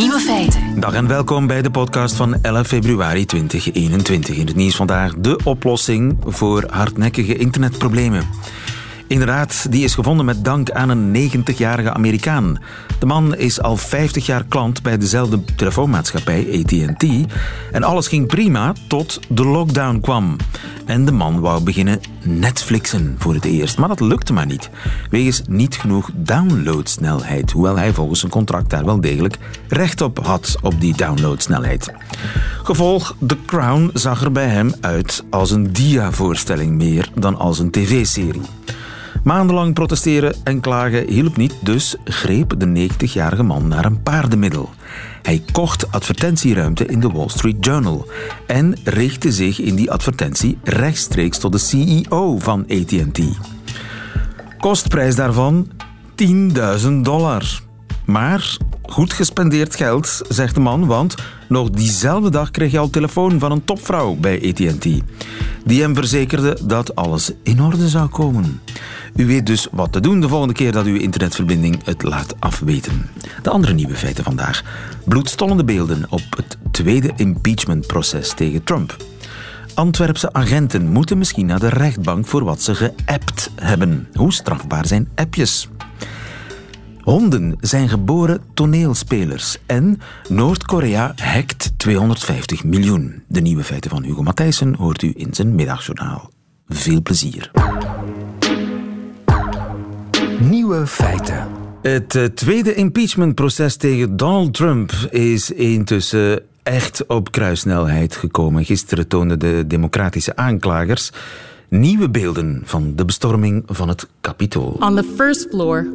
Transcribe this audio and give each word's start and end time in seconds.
Nieuwe 0.00 0.20
feiten. 0.20 0.80
Dag 0.80 0.94
en 0.94 1.06
welkom 1.06 1.46
bij 1.46 1.62
de 1.62 1.70
podcast 1.70 2.14
van 2.14 2.42
11 2.42 2.66
februari 2.66 3.24
2021. 3.24 4.36
In 4.36 4.46
het 4.46 4.56
nieuws 4.56 4.76
vandaag 4.76 5.14
de 5.14 5.40
oplossing 5.44 6.16
voor 6.24 6.64
hardnekkige 6.70 7.36
internetproblemen. 7.36 8.24
Inderdaad, 9.06 9.72
die 9.72 9.84
is 9.84 9.94
gevonden 9.94 10.24
met 10.24 10.44
dank 10.44 10.70
aan 10.70 10.88
een 10.88 11.30
90-jarige 11.30 11.92
Amerikaan. 11.92 12.58
De 12.98 13.06
man 13.06 13.36
is 13.36 13.60
al 13.60 13.76
50 13.76 14.26
jaar 14.26 14.44
klant 14.44 14.82
bij 14.82 14.98
dezelfde 14.98 15.44
telefoonmaatschappij, 15.56 16.48
AT&T. 16.52 17.04
En 17.72 17.82
alles 17.82 18.08
ging 18.08 18.26
prima 18.26 18.72
tot 18.88 19.20
de 19.28 19.44
lockdown 19.44 20.00
kwam. 20.00 20.36
En 20.86 21.04
de 21.04 21.12
man 21.12 21.40
wou 21.40 21.62
beginnen 21.62 22.00
Netflixen 22.22 23.14
voor 23.18 23.34
het 23.34 23.44
eerst. 23.44 23.78
Maar 23.78 23.88
dat 23.88 24.00
lukte 24.00 24.32
maar 24.32 24.46
niet. 24.46 24.70
Wegens 25.10 25.42
niet 25.48 25.76
genoeg 25.76 26.10
downloadsnelheid. 26.14 27.50
Hoewel 27.50 27.76
hij 27.76 27.92
volgens 27.92 28.20
zijn 28.20 28.32
contract 28.32 28.70
daar 28.70 28.84
wel 28.84 29.00
degelijk 29.00 29.38
recht 29.68 30.00
op 30.00 30.24
had, 30.24 30.56
op 30.62 30.80
die 30.80 30.96
downloadsnelheid. 30.96 31.92
Gevolg, 32.62 33.16
The 33.26 33.36
Crown 33.46 33.90
zag 33.94 34.22
er 34.22 34.32
bij 34.32 34.48
hem 34.48 34.72
uit 34.80 35.24
als 35.30 35.50
een 35.50 35.72
dia-voorstelling 35.72 36.76
meer 36.76 37.10
dan 37.14 37.36
als 37.36 37.58
een 37.58 37.70
tv-serie. 37.70 38.42
Maandenlang 39.24 39.74
protesteren 39.74 40.34
en 40.44 40.60
klagen 40.60 41.08
hielp 41.08 41.36
niet, 41.36 41.54
dus 41.60 41.96
greep 42.04 42.54
de 42.58 42.88
90-jarige 42.88 43.42
man 43.42 43.68
naar 43.68 43.84
een 43.84 44.02
paardenmiddel. 44.02 44.70
Hij 45.22 45.42
kocht 45.52 45.92
advertentieruimte 45.92 46.86
in 46.86 47.00
de 47.00 47.08
Wall 47.08 47.28
Street 47.28 47.64
Journal 47.64 48.06
en 48.46 48.76
richtte 48.84 49.32
zich 49.32 49.60
in 49.60 49.74
die 49.74 49.90
advertentie 49.90 50.58
rechtstreeks 50.62 51.38
tot 51.38 51.52
de 51.52 51.58
CEO 51.58 52.38
van 52.38 52.66
AT&T. 52.68 53.20
Kostprijs 54.58 55.14
daarvan 55.14 55.70
10.000 56.24 56.92
dollar. 57.02 57.60
Maar 58.04 58.56
goed 58.82 59.12
gespendeerd 59.12 59.76
geld, 59.76 60.20
zegt 60.28 60.54
de 60.54 60.60
man, 60.60 60.86
want 60.86 61.14
nog 61.48 61.70
diezelfde 61.70 62.30
dag 62.30 62.50
kreeg 62.50 62.70
hij 62.70 62.80
al 62.80 62.90
telefoon 62.90 63.38
van 63.38 63.52
een 63.52 63.64
topvrouw 63.64 64.14
bij 64.14 64.48
AT&T. 64.48 64.84
Die 65.64 65.82
hem 65.82 65.94
verzekerde 65.94 66.58
dat 66.62 66.94
alles 66.94 67.32
in 67.42 67.62
orde 67.62 67.88
zou 67.88 68.08
komen. 68.08 68.60
U 69.16 69.26
weet 69.26 69.46
dus 69.46 69.68
wat 69.70 69.92
te 69.92 70.00
doen 70.00 70.20
de 70.20 70.28
volgende 70.28 70.54
keer 70.54 70.72
dat 70.72 70.86
uw 70.86 70.96
internetverbinding 70.96 71.84
het 71.84 72.02
laat 72.02 72.34
afweten. 72.40 73.10
De 73.42 73.50
andere 73.50 73.72
nieuwe 73.72 73.94
feiten 73.94 74.24
vandaag. 74.24 74.62
Bloedstollende 75.04 75.64
beelden 75.64 76.06
op 76.08 76.22
het 76.36 76.58
tweede 76.70 77.12
impeachmentproces 77.16 78.34
tegen 78.34 78.64
Trump. 78.64 78.96
Antwerpse 79.74 80.32
agenten 80.32 80.88
moeten 80.88 81.18
misschien 81.18 81.46
naar 81.46 81.60
de 81.60 81.68
rechtbank 81.68 82.26
voor 82.26 82.44
wat 82.44 82.62
ze 82.62 82.74
geappt 82.74 83.50
hebben. 83.54 84.08
Hoe 84.14 84.32
strafbaar 84.32 84.86
zijn 84.86 85.08
appjes? 85.14 85.68
Honden 87.00 87.56
zijn 87.60 87.88
geboren 87.88 88.40
toneelspelers 88.54 89.56
en 89.66 90.00
Noord-Korea 90.28 91.12
hackt 91.16 91.72
250 91.76 92.64
miljoen. 92.64 93.22
De 93.28 93.40
nieuwe 93.40 93.64
feiten 93.64 93.90
van 93.90 94.02
Hugo 94.02 94.22
Matthijssen 94.22 94.74
hoort 94.74 95.02
u 95.02 95.12
in 95.16 95.34
zijn 95.34 95.54
middagjournaal. 95.54 96.30
Veel 96.66 97.02
plezier. 97.02 97.50
Nieuwe 100.48 100.86
feiten. 100.86 101.48
Het 101.82 102.14
eh, 102.14 102.24
tweede 102.24 102.74
impeachmentproces 102.74 103.76
tegen 103.76 104.16
Donald 104.16 104.54
Trump 104.54 104.92
is 105.10 105.50
intussen 105.50 106.42
echt 106.62 107.06
op 107.06 107.30
kruissnelheid 107.30 108.16
gekomen. 108.16 108.64
Gisteren 108.64 109.08
toonden 109.08 109.38
de 109.38 109.64
democratische 109.66 110.36
aanklagers 110.36 111.10
nieuwe 111.68 112.10
beelden 112.10 112.62
van 112.64 112.92
de 112.96 113.04
bestorming 113.04 113.62
van 113.66 113.88
het 113.88 114.08
Capitool. 114.20 114.76
On 114.78 114.96
the 114.96 115.04
first 115.16 115.48
floor, 115.48 115.86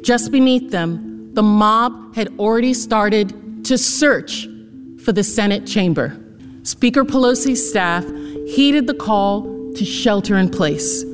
just 0.00 0.30
beneath 0.30 0.70
them, 0.70 1.00
the 1.34 1.42
mob 1.42 1.92
had 2.14 2.28
already 2.36 2.72
started 2.72 3.32
to 3.62 3.76
search 3.76 4.48
for 4.96 5.12
the 5.12 5.22
Senate 5.22 5.62
chamber. 5.64 6.16
Speaker 6.62 7.04
Pelosi's 7.04 7.68
staff 7.68 8.04
heeded 8.44 8.86
the 8.86 8.96
call 8.96 9.42
to 9.72 9.84
shelter 9.84 10.36
in 10.36 10.48
place. 10.48 11.06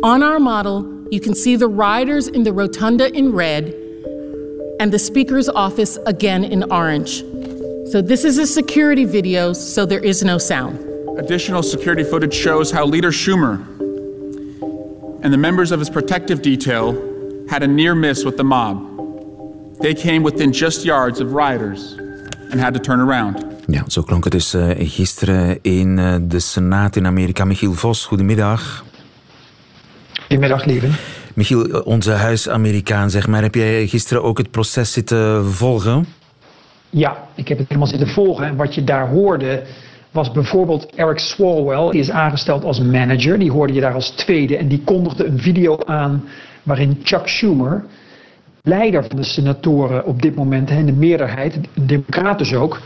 On 0.00 0.22
our 0.22 0.40
model, 0.40 0.91
you 1.12 1.20
can 1.20 1.34
see 1.34 1.56
the 1.56 1.68
riders 1.68 2.26
in 2.26 2.42
the 2.42 2.52
rotunda 2.54 3.12
in 3.12 3.32
red 3.32 3.66
and 4.80 4.90
the 4.90 4.98
Speaker's 4.98 5.46
office 5.46 5.98
again 6.06 6.42
in 6.42 6.64
orange. 6.72 7.20
So, 7.92 8.00
this 8.00 8.24
is 8.24 8.38
a 8.38 8.46
security 8.46 9.04
video, 9.04 9.52
so 9.52 9.84
there 9.84 10.02
is 10.02 10.24
no 10.24 10.38
sound. 10.38 10.78
Additional 11.18 11.62
security 11.62 12.02
footage 12.02 12.32
shows 12.32 12.70
how 12.70 12.86
Leader 12.86 13.10
Schumer 13.10 13.60
and 15.22 15.30
the 15.34 15.36
members 15.36 15.70
of 15.70 15.78
his 15.80 15.90
protective 15.90 16.40
detail 16.40 16.94
had 17.50 17.62
a 17.62 17.68
near 17.68 17.94
miss 17.94 18.24
with 18.24 18.38
the 18.38 18.44
mob. 18.44 18.80
They 19.82 19.92
came 19.92 20.22
within 20.22 20.50
just 20.50 20.82
yards 20.82 21.20
of 21.20 21.34
rioters 21.34 21.92
and 22.50 22.58
had 22.58 22.72
to 22.72 22.80
turn 22.80 23.00
around. 23.00 23.44
Ja, 23.66 23.84
zo 23.86 24.02
klonk 24.02 24.24
het 24.24 24.32
dus 24.32 24.54
uh, 24.54 24.70
gisteren 24.78 25.58
in 25.62 25.98
uh, 25.98 26.14
de 26.22 26.40
Senaat 26.40 26.96
in 26.96 27.06
Amerika. 27.06 27.44
Michiel 27.44 27.72
Vos, 27.72 28.04
goedemiddag. 28.04 28.84
Goedemiddag, 30.32 30.64
lieve. 30.64 30.88
Michiel, 31.34 31.82
onze 31.84 32.10
huis-Amerikaan, 32.10 33.10
zeg 33.10 33.26
maar. 33.26 33.42
Heb 33.42 33.54
jij 33.54 33.86
gisteren 33.86 34.22
ook 34.22 34.38
het 34.38 34.50
proces 34.50 34.92
zitten 34.92 35.44
volgen? 35.44 36.06
Ja, 36.90 37.16
ik 37.34 37.48
heb 37.48 37.58
het 37.58 37.68
helemaal 37.68 37.88
zitten 37.88 38.08
volgen. 38.08 38.46
En 38.46 38.56
wat 38.56 38.74
je 38.74 38.84
daar 38.84 39.08
hoorde 39.08 39.62
was 40.10 40.32
bijvoorbeeld 40.32 40.86
Eric 40.94 41.18
Swalwell. 41.18 41.90
Die 41.90 42.00
is 42.00 42.10
aangesteld 42.10 42.64
als 42.64 42.80
manager. 42.80 43.38
Die 43.38 43.50
hoorde 43.50 43.72
je 43.72 43.80
daar 43.80 43.94
als 43.94 44.10
tweede. 44.10 44.56
En 44.56 44.68
die 44.68 44.82
kondigde 44.84 45.24
een 45.24 45.38
video 45.38 45.78
aan 45.84 46.24
waarin 46.62 47.00
Chuck 47.02 47.28
Schumer, 47.28 47.84
leider 48.62 49.04
van 49.08 49.16
de 49.16 49.24
senatoren 49.24 50.04
op 50.04 50.22
dit 50.22 50.34
moment, 50.34 50.70
en 50.70 50.86
de 50.86 50.92
meerderheid, 50.92 51.54
een 51.54 51.86
democrat 51.86 52.38
dus 52.38 52.54
ook, 52.54 52.80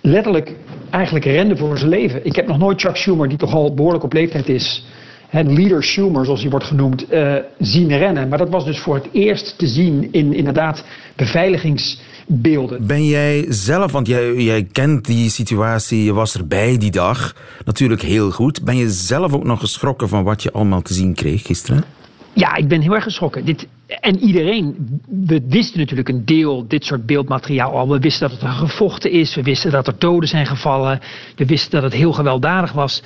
letterlijk 0.00 0.52
eigenlijk 0.90 1.24
rende 1.24 1.56
voor 1.56 1.78
zijn 1.78 1.90
leven. 1.90 2.26
Ik 2.26 2.36
heb 2.36 2.46
nog 2.46 2.58
nooit 2.58 2.80
Chuck 2.80 2.96
Schumer, 2.96 3.28
die 3.28 3.38
toch 3.38 3.54
al 3.54 3.74
behoorlijk 3.74 4.04
op 4.04 4.12
leeftijd 4.12 4.48
is, 4.48 4.86
leader 5.30 5.84
Schumer, 5.84 6.24
zoals 6.24 6.40
hij 6.40 6.50
wordt 6.50 6.66
genoemd, 6.66 7.12
uh, 7.12 7.34
zien 7.58 7.98
rennen. 7.98 8.28
Maar 8.28 8.38
dat 8.38 8.48
was 8.48 8.64
dus 8.64 8.78
voor 8.78 8.94
het 8.94 9.08
eerst 9.12 9.58
te 9.58 9.66
zien 9.66 10.08
in 10.12 10.32
inderdaad 10.32 10.84
beveiligingsbeelden. 11.16 12.86
Ben 12.86 13.04
jij 13.04 13.44
zelf, 13.48 13.92
want 13.92 14.06
jij, 14.06 14.34
jij 14.34 14.68
kent 14.72 15.04
die 15.04 15.30
situatie, 15.30 16.04
je 16.04 16.12
was 16.12 16.34
erbij 16.34 16.78
die 16.78 16.90
dag, 16.90 17.34
natuurlijk 17.64 18.02
heel 18.02 18.30
goed. 18.30 18.64
Ben 18.64 18.76
je 18.76 18.90
zelf 18.90 19.32
ook 19.32 19.44
nog 19.44 19.60
geschrokken 19.60 20.08
van 20.08 20.24
wat 20.24 20.42
je 20.42 20.52
allemaal 20.52 20.82
te 20.82 20.94
zien 20.94 21.14
kreeg 21.14 21.42
gisteren? 21.42 21.84
Ja, 22.32 22.56
ik 22.56 22.68
ben 22.68 22.80
heel 22.80 22.94
erg 22.94 23.04
geschrokken. 23.04 23.44
Dit, 23.44 23.66
en 24.00 24.18
iedereen, 24.18 25.00
we 25.08 25.42
wisten 25.48 25.78
natuurlijk 25.78 26.08
een 26.08 26.24
deel 26.24 26.64
dit 26.68 26.84
soort 26.84 27.06
beeldmateriaal 27.06 27.72
al. 27.72 27.88
We 27.88 27.98
wisten 27.98 28.28
dat 28.28 28.40
het 28.40 28.50
gevochten 28.50 29.10
is, 29.10 29.34
we 29.34 29.42
wisten 29.42 29.70
dat 29.70 29.86
er 29.86 29.94
doden 29.98 30.28
zijn 30.28 30.46
gevallen, 30.46 31.00
we 31.36 31.46
wisten 31.46 31.70
dat 31.70 31.82
het 31.82 31.92
heel 31.92 32.12
gewelddadig 32.12 32.72
was 32.72 33.02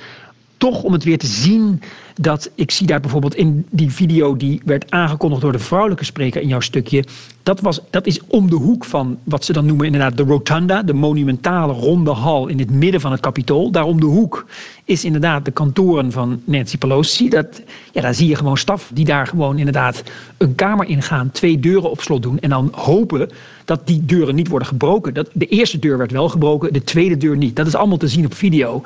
toch 0.57 0.83
om 0.83 0.93
het 0.93 1.03
weer 1.03 1.17
te 1.17 1.27
zien 1.27 1.81
dat 2.15 2.49
ik 2.55 2.71
zie 2.71 2.87
daar 2.87 2.99
bijvoorbeeld 2.99 3.35
in 3.35 3.65
die 3.69 3.91
video 3.91 4.37
die 4.37 4.61
werd 4.65 4.91
aangekondigd 4.91 5.41
door 5.41 5.51
de 5.51 5.59
vrouwelijke 5.59 6.05
spreker 6.05 6.41
in 6.41 6.47
jouw 6.47 6.59
stukje. 6.59 7.03
Dat, 7.43 7.61
was, 7.61 7.81
dat 7.89 8.05
is 8.05 8.19
om 8.27 8.49
de 8.49 8.55
hoek 8.55 8.85
van 8.85 9.17
wat 9.23 9.45
ze 9.45 9.53
dan 9.53 9.65
noemen 9.65 9.85
inderdaad 9.85 10.17
de 10.17 10.23
rotunda, 10.23 10.83
de 10.83 10.93
monumentale 10.93 11.73
ronde 11.73 12.11
hal 12.11 12.47
in 12.47 12.59
het 12.59 12.71
midden 12.71 13.01
van 13.01 13.11
het 13.11 13.19
kapitool. 13.19 13.71
Daar 13.71 13.83
om 13.83 13.99
de 13.99 14.05
hoek 14.05 14.45
is 14.85 15.05
inderdaad 15.05 15.45
de 15.45 15.51
kantoren 15.51 16.11
van 16.11 16.41
Nancy 16.43 16.77
Pelosi. 16.77 17.29
Dat, 17.29 17.61
ja, 17.91 18.01
daar 18.01 18.13
zie 18.13 18.27
je 18.27 18.35
gewoon 18.35 18.57
staf 18.57 18.91
die 18.93 19.05
daar 19.05 19.27
gewoon 19.27 19.57
inderdaad 19.57 20.03
een 20.37 20.55
kamer 20.55 20.87
ingaan, 20.87 21.31
twee 21.31 21.59
deuren 21.59 21.91
op 21.91 22.01
slot 22.01 22.21
doen 22.21 22.39
en 22.39 22.49
dan 22.49 22.71
hopen 22.75 23.29
dat 23.65 23.87
die 23.87 24.05
deuren 24.05 24.35
niet 24.35 24.47
worden 24.47 24.67
gebroken. 24.67 25.13
Dat, 25.13 25.29
de 25.33 25.45
eerste 25.45 25.79
deur 25.79 25.97
werd 25.97 26.11
wel 26.11 26.29
gebroken, 26.29 26.73
de 26.73 26.83
tweede 26.83 27.17
deur 27.17 27.37
niet. 27.37 27.55
Dat 27.55 27.67
is 27.67 27.75
allemaal 27.75 27.97
te 27.97 28.07
zien 28.07 28.25
op 28.25 28.33
video 28.33 28.83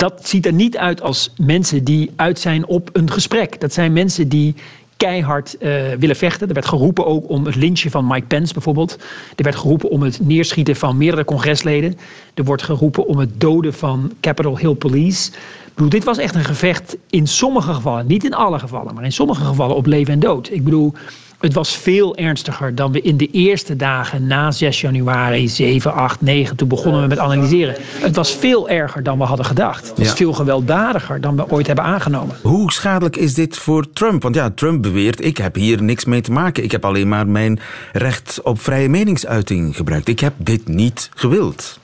dat 0.00 0.28
ziet 0.28 0.46
er 0.46 0.52
niet 0.52 0.76
uit 0.76 1.02
als 1.02 1.32
mensen 1.36 1.84
die 1.84 2.10
uit 2.16 2.38
zijn 2.38 2.66
op 2.66 2.90
een 2.92 3.10
gesprek. 3.10 3.60
Dat 3.60 3.72
zijn 3.72 3.92
mensen 3.92 4.28
die 4.28 4.54
keihard 4.96 5.56
uh, 5.58 5.92
willen 5.98 6.16
vechten. 6.16 6.48
Er 6.48 6.54
werd 6.54 6.66
geroepen 6.66 7.06
ook 7.06 7.28
om 7.28 7.44
het 7.44 7.56
lynchen 7.56 7.90
van 7.90 8.06
Mike 8.06 8.26
Pence 8.26 8.52
bijvoorbeeld. 8.52 8.98
Er 9.36 9.44
werd 9.44 9.56
geroepen 9.56 9.90
om 9.90 10.02
het 10.02 10.20
neerschieten 10.20 10.76
van 10.76 10.96
meerdere 10.96 11.24
congresleden. 11.24 11.98
Er 12.34 12.44
wordt 12.44 12.62
geroepen 12.62 13.06
om 13.06 13.18
het 13.18 13.40
doden 13.40 13.74
van 13.74 14.12
Capitol 14.20 14.58
Hill 14.58 14.74
Police. 14.74 15.30
Ik 15.66 15.74
bedoel, 15.74 15.90
dit 15.90 16.04
was 16.04 16.18
echt 16.18 16.34
een 16.34 16.44
gevecht 16.44 16.96
in 17.10 17.26
sommige 17.26 17.72
gevallen, 17.72 18.06
niet 18.06 18.24
in 18.24 18.34
alle 18.34 18.58
gevallen, 18.58 18.94
maar 18.94 19.04
in 19.04 19.12
sommige 19.12 19.44
gevallen 19.44 19.76
op 19.76 19.86
leven 19.86 20.12
en 20.12 20.20
dood. 20.20 20.50
Ik 20.50 20.64
bedoel, 20.64 20.92
het 21.40 21.54
was 21.54 21.76
veel 21.76 22.16
ernstiger 22.16 22.74
dan 22.74 22.92
we 22.92 23.00
in 23.00 23.16
de 23.16 23.26
eerste 23.30 23.76
dagen 23.76 24.26
na 24.26 24.50
6 24.50 24.80
januari 24.80 25.48
7, 25.48 25.94
8, 25.94 26.20
9, 26.20 26.56
toen 26.56 26.68
begonnen 26.68 27.02
we 27.02 27.08
met 27.08 27.18
analyseren. 27.18 27.74
Het 27.78 28.16
was 28.16 28.34
veel 28.34 28.68
erger 28.68 29.02
dan 29.02 29.18
we 29.18 29.24
hadden 29.24 29.46
gedacht. 29.46 29.88
Het 29.88 29.98
was 29.98 30.12
veel 30.12 30.32
gewelddadiger 30.32 31.20
dan 31.20 31.36
we 31.36 31.50
ooit 31.50 31.66
hebben 31.66 31.84
aangenomen. 31.84 32.36
Hoe 32.42 32.72
schadelijk 32.72 33.16
is 33.16 33.34
dit 33.34 33.56
voor 33.56 33.92
Trump? 33.92 34.22
Want 34.22 34.34
ja, 34.34 34.50
Trump 34.50 34.82
beweert, 34.82 35.24
ik 35.24 35.36
heb 35.36 35.54
hier 35.54 35.82
niks 35.82 36.04
mee 36.04 36.20
te 36.20 36.32
maken. 36.32 36.64
Ik 36.64 36.72
heb 36.72 36.84
alleen 36.84 37.08
maar 37.08 37.26
mijn 37.26 37.60
recht 37.92 38.40
op 38.42 38.60
vrije 38.60 38.88
meningsuiting 38.88 39.76
gebruikt. 39.76 40.08
Ik 40.08 40.20
heb 40.20 40.34
dit 40.36 40.68
niet 40.68 41.10
gewild. 41.14 41.78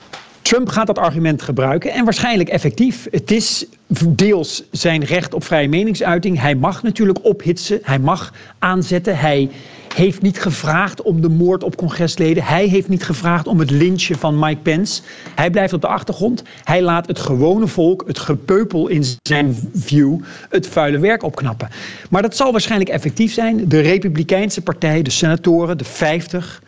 Trump 0.47 0.69
gaat 0.69 0.87
dat 0.87 0.99
argument 0.99 1.41
gebruiken 1.41 1.91
en 1.91 2.03
waarschijnlijk 2.03 2.49
effectief. 2.49 3.07
Het 3.11 3.31
is 3.31 3.65
deels 4.07 4.63
zijn 4.71 5.03
recht 5.03 5.33
op 5.33 5.43
vrije 5.43 5.67
meningsuiting. 5.67 6.39
Hij 6.39 6.55
mag 6.55 6.83
natuurlijk 6.83 7.19
ophitsen, 7.25 7.79
hij 7.83 7.99
mag 7.99 8.33
aanzetten. 8.59 9.17
Hij 9.17 9.49
heeft 9.95 10.21
niet 10.21 10.41
gevraagd 10.41 11.01
om 11.01 11.21
de 11.21 11.29
moord 11.29 11.63
op 11.63 11.75
congresleden. 11.75 12.43
Hij 12.43 12.67
heeft 12.67 12.89
niet 12.89 13.03
gevraagd 13.03 13.47
om 13.47 13.59
het 13.59 13.69
lynchen 13.71 14.17
van 14.17 14.39
Mike 14.39 14.61
Pence. 14.61 15.01
Hij 15.35 15.49
blijft 15.49 15.73
op 15.73 15.81
de 15.81 15.87
achtergrond. 15.87 16.43
Hij 16.63 16.81
laat 16.81 17.07
het 17.07 17.19
gewone 17.19 17.67
volk, 17.67 18.03
het 18.07 18.19
gepeupel 18.19 18.87
in 18.87 19.03
zijn 19.21 19.55
view, 19.73 20.19
het 20.49 20.67
vuile 20.67 20.99
werk 20.99 21.23
opknappen. 21.23 21.69
Maar 22.09 22.21
dat 22.21 22.35
zal 22.35 22.51
waarschijnlijk 22.51 22.89
effectief 22.89 23.33
zijn. 23.33 23.69
De 23.69 23.79
Republikeinse 23.79 24.61
partij, 24.61 25.01
de 25.01 25.09
senatoren, 25.09 25.77
de 25.77 25.83
50 25.83 26.61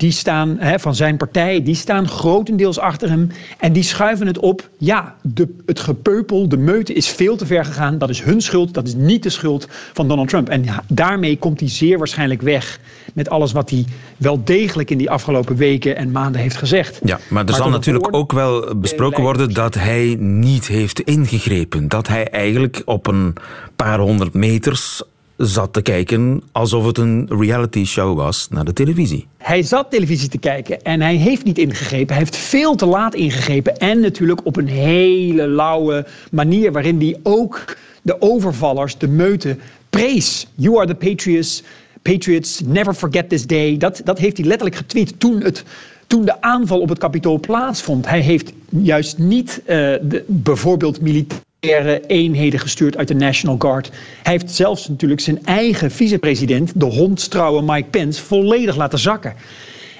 die 0.00 0.10
staan 0.10 0.56
hè, 0.58 0.78
van 0.78 0.94
zijn 0.94 1.16
partij, 1.16 1.62
die 1.62 1.74
staan 1.74 2.08
grotendeels 2.08 2.78
achter 2.78 3.08
hem. 3.08 3.28
En 3.58 3.72
die 3.72 3.82
schuiven 3.82 4.26
het 4.26 4.38
op. 4.38 4.68
Ja, 4.78 5.16
de, 5.22 5.54
het 5.66 5.80
gepeupel, 5.80 6.48
de 6.48 6.56
meute 6.56 6.92
is 6.92 7.08
veel 7.08 7.36
te 7.36 7.46
ver 7.46 7.64
gegaan. 7.64 7.98
Dat 7.98 8.08
is 8.08 8.22
hun 8.22 8.40
schuld, 8.40 8.74
dat 8.74 8.86
is 8.86 8.94
niet 8.94 9.22
de 9.22 9.28
schuld 9.28 9.68
van 9.92 10.08
Donald 10.08 10.28
Trump. 10.28 10.48
En 10.48 10.64
daarmee 10.88 11.38
komt 11.38 11.60
hij 11.60 11.68
zeer 11.68 11.98
waarschijnlijk 11.98 12.42
weg 12.42 12.80
met 13.14 13.30
alles 13.30 13.52
wat 13.52 13.70
hij 13.70 13.84
wel 14.16 14.44
degelijk 14.44 14.90
in 14.90 14.98
die 14.98 15.10
afgelopen 15.10 15.56
weken 15.56 15.96
en 15.96 16.10
maanden 16.10 16.40
heeft 16.40 16.56
gezegd. 16.56 17.00
Ja, 17.04 17.18
maar 17.28 17.46
er 17.46 17.54
zal 17.54 17.70
natuurlijk 17.70 18.14
ook 18.14 18.32
wel 18.32 18.76
besproken 18.76 19.22
worden 19.22 19.54
dat 19.54 19.74
hij 19.74 20.16
niet 20.18 20.66
heeft 20.66 21.00
ingegrepen. 21.00 21.88
Dat 21.88 22.08
hij 22.08 22.28
eigenlijk 22.28 22.82
op 22.84 23.06
een 23.06 23.34
paar 23.76 23.98
honderd 23.98 24.34
meters 24.34 25.02
zat 25.40 25.72
te 25.72 25.82
kijken 25.82 26.42
alsof 26.52 26.86
het 26.86 26.98
een 26.98 27.28
reality 27.28 27.84
show 27.84 28.16
was 28.16 28.48
naar 28.50 28.64
de 28.64 28.72
televisie. 28.72 29.26
Hij 29.38 29.62
zat 29.62 29.90
televisie 29.90 30.28
te 30.28 30.38
kijken 30.38 30.82
en 30.82 31.00
hij 31.00 31.14
heeft 31.14 31.44
niet 31.44 31.58
ingegrepen. 31.58 32.08
Hij 32.08 32.18
heeft 32.18 32.36
veel 32.36 32.74
te 32.74 32.86
laat 32.86 33.14
ingegrepen 33.14 33.76
en 33.76 34.00
natuurlijk 34.00 34.46
op 34.46 34.56
een 34.56 34.68
hele 34.68 35.48
lauwe 35.48 36.06
manier 36.30 36.72
waarin 36.72 36.98
hij 36.98 37.16
ook 37.22 37.76
de 38.02 38.20
overvallers, 38.20 38.98
de 38.98 39.08
meuten, 39.08 39.60
prees. 39.90 40.46
You 40.54 40.76
are 40.76 40.86
the 40.86 41.08
patriots, 41.08 41.62
patriots, 42.02 42.60
never 42.64 42.94
forget 42.94 43.28
this 43.28 43.46
day. 43.46 43.76
Dat, 43.76 44.00
dat 44.04 44.18
heeft 44.18 44.36
hij 44.36 44.46
letterlijk 44.46 44.76
getweet 44.76 45.20
toen 45.20 45.42
het 45.42 45.64
toen 46.06 46.24
de 46.24 46.40
aanval 46.40 46.80
op 46.80 46.88
het 46.88 46.98
kapitool 46.98 47.40
plaatsvond. 47.40 48.08
Hij 48.08 48.20
heeft 48.20 48.52
juist 48.68 49.18
niet 49.18 49.60
uh, 49.60 49.66
de, 50.02 50.24
bijvoorbeeld 50.26 51.00
militair 51.00 51.40
eenheden 52.06 52.60
gestuurd 52.60 52.96
uit 52.96 53.08
de 53.08 53.14
National 53.14 53.56
Guard. 53.58 53.90
Hij 54.22 54.32
heeft 54.32 54.50
zelfs 54.50 54.88
natuurlijk 54.88 55.20
zijn 55.20 55.44
eigen 55.44 55.90
vicepresident, 55.90 56.72
de 56.74 56.84
hondstrouwe 56.84 57.62
Mike 57.62 57.88
Pence, 57.88 58.22
volledig 58.22 58.76
laten 58.76 58.98
zakken. 58.98 59.34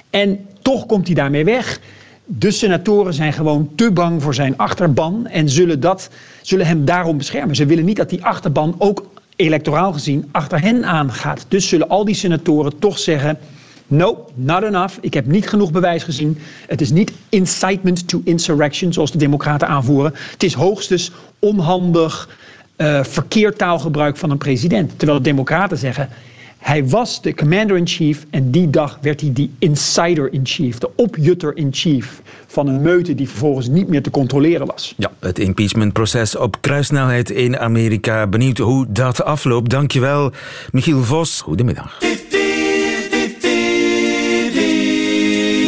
En 0.09 0.45
toch 0.61 0.85
komt 0.85 1.05
hij 1.05 1.15
daarmee 1.15 1.45
weg. 1.45 1.79
De 2.25 2.51
senatoren 2.51 3.13
zijn 3.13 3.33
gewoon 3.33 3.69
te 3.75 3.91
bang 3.91 4.21
voor 4.21 4.33
zijn 4.33 4.57
achterban 4.57 5.27
en 5.27 5.49
zullen, 5.49 5.79
dat, 5.79 6.09
zullen 6.41 6.65
hem 6.65 6.85
daarom 6.85 7.17
beschermen. 7.17 7.55
Ze 7.55 7.65
willen 7.65 7.85
niet 7.85 7.97
dat 7.97 8.09
die 8.09 8.23
achterban 8.23 8.75
ook 8.77 9.05
electoraal 9.35 9.93
gezien 9.93 10.29
achter 10.31 10.61
hen 10.61 10.85
aangaat. 10.85 11.45
Dus 11.47 11.67
zullen 11.67 11.89
al 11.89 12.05
die 12.05 12.15
senatoren 12.15 12.79
toch 12.79 12.99
zeggen 12.99 13.37
No, 13.91 14.25
not 14.33 14.63
enough. 14.63 14.97
Ik 15.01 15.13
heb 15.13 15.25
niet 15.25 15.49
genoeg 15.49 15.71
bewijs 15.71 16.03
gezien. 16.03 16.37
Het 16.67 16.81
is 16.81 16.91
niet 16.91 17.11
incitement 17.29 18.07
to 18.07 18.21
insurrection, 18.23 18.93
zoals 18.93 19.11
de 19.11 19.17
Democraten 19.17 19.67
aanvoeren. 19.67 20.13
Het 20.31 20.43
is 20.43 20.53
hoogstens 20.53 21.11
onhandig, 21.39 22.29
uh, 22.77 23.03
verkeerd 23.03 23.57
taalgebruik 23.57 24.17
van 24.17 24.29
een 24.29 24.37
president. 24.37 24.91
Terwijl 24.97 25.17
de 25.17 25.23
Democraten 25.23 25.77
zeggen. 25.77 26.09
Hij 26.57 26.87
was 26.87 27.21
de 27.21 27.35
commander-in-chief 27.35 28.25
en 28.29 28.51
die 28.51 28.69
dag 28.69 28.97
werd 29.01 29.21
hij 29.21 29.33
die 29.33 29.51
insider-in-chief, 29.59 30.77
de 30.77 30.89
opjutter-in-chief 30.95 32.21
van 32.47 32.67
een 32.67 32.81
meute 32.81 33.15
die 33.15 33.29
vervolgens 33.29 33.67
niet 33.67 33.87
meer 33.87 34.01
te 34.01 34.09
controleren 34.09 34.67
was. 34.67 34.93
Ja, 34.97 35.11
het 35.19 35.39
impeachmentproces 35.39 36.35
op 36.35 36.57
kruissnelheid 36.61 37.29
in 37.29 37.59
Amerika. 37.59 38.27
Benieuwd 38.27 38.57
hoe 38.57 38.85
dat 38.89 39.23
afloopt. 39.23 39.69
Dankjewel, 39.69 40.31
Michiel 40.71 41.03
Vos. 41.03 41.41
Goedemiddag. 41.41 41.99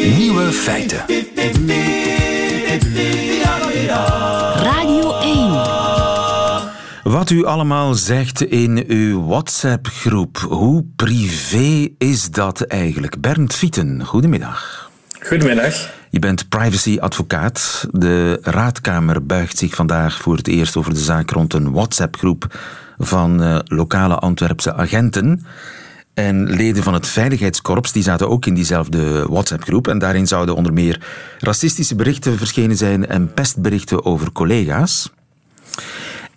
Nieuwe 0.03 0.51
feiten. 0.51 1.05
Radio 4.55 5.19
1. 5.19 7.13
Wat 7.13 7.29
u 7.29 7.45
allemaal 7.45 7.93
zegt 7.93 8.41
in 8.41 8.83
uw 8.87 9.25
WhatsApp-groep. 9.25 10.37
Hoe 10.37 10.85
privé 10.95 11.87
is 11.97 12.31
dat 12.31 12.61
eigenlijk? 12.61 13.21
Bernd 13.21 13.55
Vieten, 13.55 14.05
goedemiddag. 14.05 14.91
Goedemiddag. 15.19 15.89
Je 16.09 16.19
bent 16.19 16.49
privacy-advocaat. 16.49 17.87
De 17.91 18.39
Raadkamer 18.41 19.25
buigt 19.25 19.57
zich 19.57 19.75
vandaag 19.75 20.21
voor 20.21 20.35
het 20.35 20.47
eerst 20.47 20.77
over 20.77 20.93
de 20.93 20.99
zaak 20.99 21.29
rond 21.29 21.53
een 21.53 21.71
WhatsApp-groep 21.71 22.59
van 22.97 23.43
uh, 23.43 23.59
lokale 23.63 24.15
Antwerpse 24.15 24.73
agenten. 24.73 25.45
En 26.13 26.49
leden 26.49 26.83
van 26.83 26.93
het 26.93 27.07
Veiligheidskorps 27.07 27.91
die 27.91 28.03
zaten 28.03 28.29
ook 28.29 28.45
in 28.45 28.53
diezelfde 28.53 29.25
WhatsApp-groep. 29.29 29.87
En 29.87 29.99
daarin 29.99 30.27
zouden 30.27 30.55
onder 30.55 30.73
meer 30.73 31.05
racistische 31.39 31.95
berichten 31.95 32.37
verschenen 32.37 32.77
zijn 32.77 33.07
en 33.07 33.33
pestberichten 33.33 34.05
over 34.05 34.31
collega's. 34.31 35.11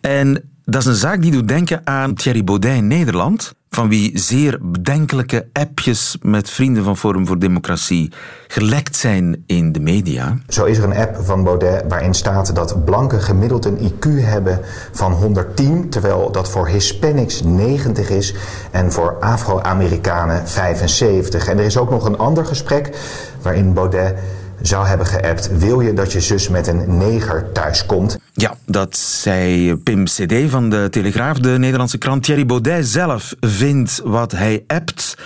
En 0.00 0.50
dat 0.64 0.82
is 0.82 0.88
een 0.88 0.94
zaak 0.94 1.23
die 1.23 1.31
doet 1.31 1.49
denken 1.49 1.81
aan 1.84 2.14
Thierry 2.14 2.44
Baudet 2.44 2.76
in 2.76 2.87
Nederland 2.87 3.55
van 3.70 3.88
wie 3.88 4.18
zeer 4.18 4.58
bedenkelijke 4.62 5.48
appjes 5.52 6.16
met 6.22 6.50
vrienden 6.50 6.84
van 6.84 6.96
Forum 6.96 7.26
voor 7.26 7.38
Democratie 7.38 8.12
gelekt 8.46 8.96
zijn 8.96 9.44
in 9.46 9.72
de 9.72 9.80
media. 9.80 10.38
Zo 10.48 10.64
is 10.64 10.78
er 10.78 10.84
een 10.84 10.96
app 10.96 11.16
van 11.24 11.44
Baudet 11.44 11.84
waarin 11.88 12.14
staat 12.14 12.54
dat 12.54 12.84
blanken 12.84 13.22
gemiddeld 13.22 13.64
een 13.64 13.78
IQ 13.78 14.08
hebben 14.08 14.60
van 14.92 15.12
110, 15.12 15.88
terwijl 15.88 16.32
dat 16.32 16.50
voor 16.50 16.68
Hispanics 16.68 17.42
90 17.42 18.10
is 18.10 18.34
en 18.70 18.92
voor 18.92 19.16
Afro-Amerikanen 19.20 20.48
75. 20.48 21.48
En 21.48 21.58
er 21.58 21.64
is 21.64 21.78
ook 21.78 21.90
nog 21.90 22.04
een 22.04 22.18
ander 22.18 22.46
gesprek 22.46 22.90
waarin 23.42 23.72
Baudet 23.72 24.14
zou 24.61 24.87
hebben 24.87 25.06
geappt: 25.06 25.58
Wil 25.58 25.81
je 25.81 25.93
dat 25.93 26.12
je 26.12 26.20
zus 26.20 26.49
met 26.49 26.67
een 26.67 26.97
neger 26.97 27.53
thuiskomt? 27.53 28.19
Ja, 28.32 28.55
dat 28.67 28.97
zei 28.97 29.76
Pim 29.76 30.05
CD 30.05 30.50
van 30.50 30.70
de 30.70 30.88
Telegraaf, 30.91 31.38
de 31.38 31.58
Nederlandse 31.58 31.99
krant. 31.99 32.23
Thierry 32.23 32.47
Baudet 32.47 32.87
zelf 32.87 33.35
vindt 33.41 34.00
wat 34.05 34.32
hij 34.32 34.64
appt 34.67 35.17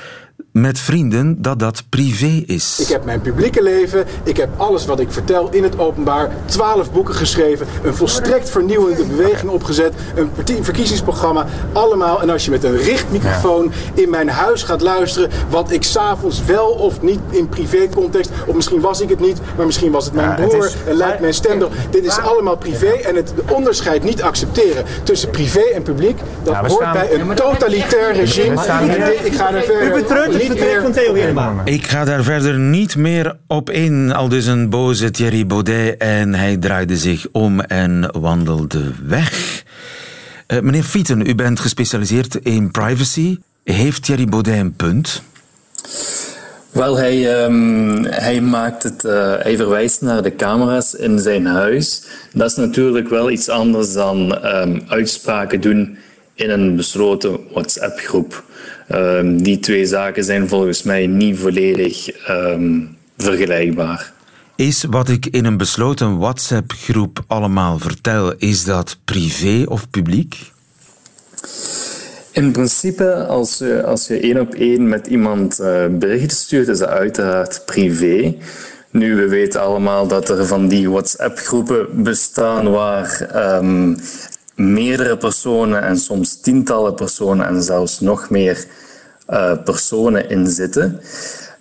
met 0.53 0.79
vrienden 0.79 1.43
dat 1.43 1.59
dat 1.59 1.83
privé 1.89 2.43
is. 2.47 2.81
Ik 2.81 2.87
heb 2.87 3.05
mijn 3.05 3.21
publieke 3.21 3.63
leven, 3.63 4.05
ik 4.23 4.37
heb 4.37 4.49
alles 4.57 4.87
wat 4.87 5.01
ik 5.01 5.13
vertel 5.13 5.49
in 5.51 5.63
het 5.63 5.79
openbaar, 5.79 6.31
twaalf 6.45 6.93
boeken 6.93 7.15
geschreven, 7.15 7.67
een 7.85 7.95
volstrekt 7.95 8.51
vernieuwende 8.51 9.05
beweging 9.05 9.51
opgezet, 9.51 9.95
een 10.15 10.31
verkiezingsprogramma, 10.65 11.47
allemaal. 11.73 12.23
En 12.23 12.31
als 12.31 12.45
je 12.45 12.51
met 12.51 12.65
een 12.65 12.77
richtmicrofoon 12.77 13.73
in 13.95 14.11
mijn 14.11 14.29
huis 14.29 14.63
gaat 14.63 14.81
luisteren, 14.81 15.31
wat 15.49 15.71
ik 15.71 15.83
s'avonds 15.83 16.45
wel 16.45 16.69
of 16.69 17.03
niet 17.03 17.21
in 17.31 17.49
privécontext, 17.49 18.31
of 18.47 18.55
misschien 18.55 18.81
was 18.81 19.01
ik 19.01 19.09
het 19.09 19.21
niet, 19.21 19.41
maar 19.57 19.67
misschien 19.67 19.91
was 19.91 20.05
het 20.05 20.15
mijn 20.15 20.35
broer 20.35 20.73
en 20.87 20.95
lijkt 20.95 21.21
mijn 21.21 21.35
stem 21.35 21.59
Dit 21.91 22.05
is 22.05 22.19
allemaal 22.19 22.57
privé 22.57 22.91
en 22.91 23.17
het 23.17 23.33
onderscheid 23.51 24.03
niet 24.03 24.23
accepteren 24.23 24.85
tussen 25.03 25.31
privé 25.31 25.61
en 25.75 25.83
publiek, 25.83 26.19
dat 26.43 26.55
hoort 26.55 26.93
bij 26.93 27.15
een 27.15 27.35
totalitair 27.35 28.13
regime. 28.13 28.55
Ik 29.23 29.35
ga 29.35 29.55
er 29.55 29.63
verder 29.63 30.40
ik 31.65 31.87
ga 31.87 32.05
daar 32.05 32.23
verder 32.23 32.59
niet 32.59 32.97
meer 32.97 33.37
op 33.47 33.71
in, 33.71 34.13
al 34.13 34.29
dus 34.29 34.47
een 34.47 34.71
boze 34.71 35.11
Thierry 35.11 35.47
Baudet. 35.47 35.97
En 35.97 36.35
hij 36.35 36.57
draaide 36.57 36.97
zich 36.97 37.27
om 37.33 37.61
en 37.61 38.11
wandelde 38.21 38.93
weg. 39.05 39.63
Uh, 40.49 40.61
meneer 40.61 40.83
Fieten, 40.83 41.27
u 41.27 41.35
bent 41.35 41.61
gespecialiseerd 41.61 42.35
in 42.35 42.71
privacy. 42.71 43.39
Heeft 43.65 44.05
Thierry 44.05 44.25
Baudet 44.25 44.59
een 44.59 44.75
punt? 44.75 45.23
Wel, 46.71 46.97
hij, 46.97 47.45
um, 47.45 48.05
hij 48.05 48.41
maakt 48.41 48.83
het, 48.83 49.05
uh, 49.05 49.35
hij 49.39 49.57
verwijst 49.57 50.01
naar 50.01 50.23
de 50.23 50.37
camera's 50.37 50.95
in 50.95 51.19
zijn 51.19 51.47
huis. 51.47 52.03
Dat 52.33 52.51
is 52.51 52.57
natuurlijk 52.57 53.09
wel 53.09 53.31
iets 53.31 53.49
anders 53.49 53.93
dan 53.93 54.47
um, 54.47 54.83
uitspraken 54.89 55.61
doen 55.61 55.99
in 56.35 56.51
een 56.51 56.77
besloten 56.77 57.39
WhatsApp-groep. 57.53 58.45
Um, 58.95 59.43
die 59.43 59.59
twee 59.59 59.87
zaken 59.87 60.25
zijn 60.25 60.49
volgens 60.49 60.83
mij 60.83 61.07
niet 61.07 61.39
volledig 61.39 62.29
um, 62.29 62.97
vergelijkbaar. 63.17 64.13
Is 64.57 64.85
wat 64.91 65.09
ik 65.09 65.27
in 65.27 65.45
een 65.45 65.57
besloten 65.57 66.19
WhatsApp-groep 66.19 67.25
allemaal 67.27 67.79
vertel, 67.79 68.35
is 68.39 68.65
dat 68.65 68.99
privé 69.05 69.65
of 69.67 69.91
publiek? 69.91 70.51
In 72.33 72.53
principe, 72.53 73.27
als 73.27 73.59
je, 73.59 73.83
als 73.85 74.07
je 74.07 74.21
één 74.21 74.41
op 74.41 74.55
één 74.55 74.89
met 74.89 75.07
iemand 75.07 75.61
uh, 75.61 75.87
berichten 75.91 76.37
stuurt, 76.37 76.69
is 76.69 76.79
dat 76.79 76.89
uiteraard 76.89 77.63
privé. 77.67 78.35
Nu, 78.91 79.17
we 79.17 79.29
weten 79.29 79.61
allemaal 79.61 80.07
dat 80.07 80.29
er 80.29 80.47
van 80.47 80.69
die 80.69 80.91
WhatsApp-groepen 80.91 82.03
bestaan 82.03 82.71
waar 82.71 83.31
um, 83.57 83.97
meerdere 84.55 85.17
personen 85.17 85.83
en 85.83 85.97
soms 85.97 86.41
tientallen 86.41 86.95
personen 86.95 87.47
en 87.47 87.63
zelfs 87.63 88.01
nog 88.01 88.31
meer 88.31 88.67
personen 89.65 90.31
in 90.31 90.47
zitten. 90.47 91.01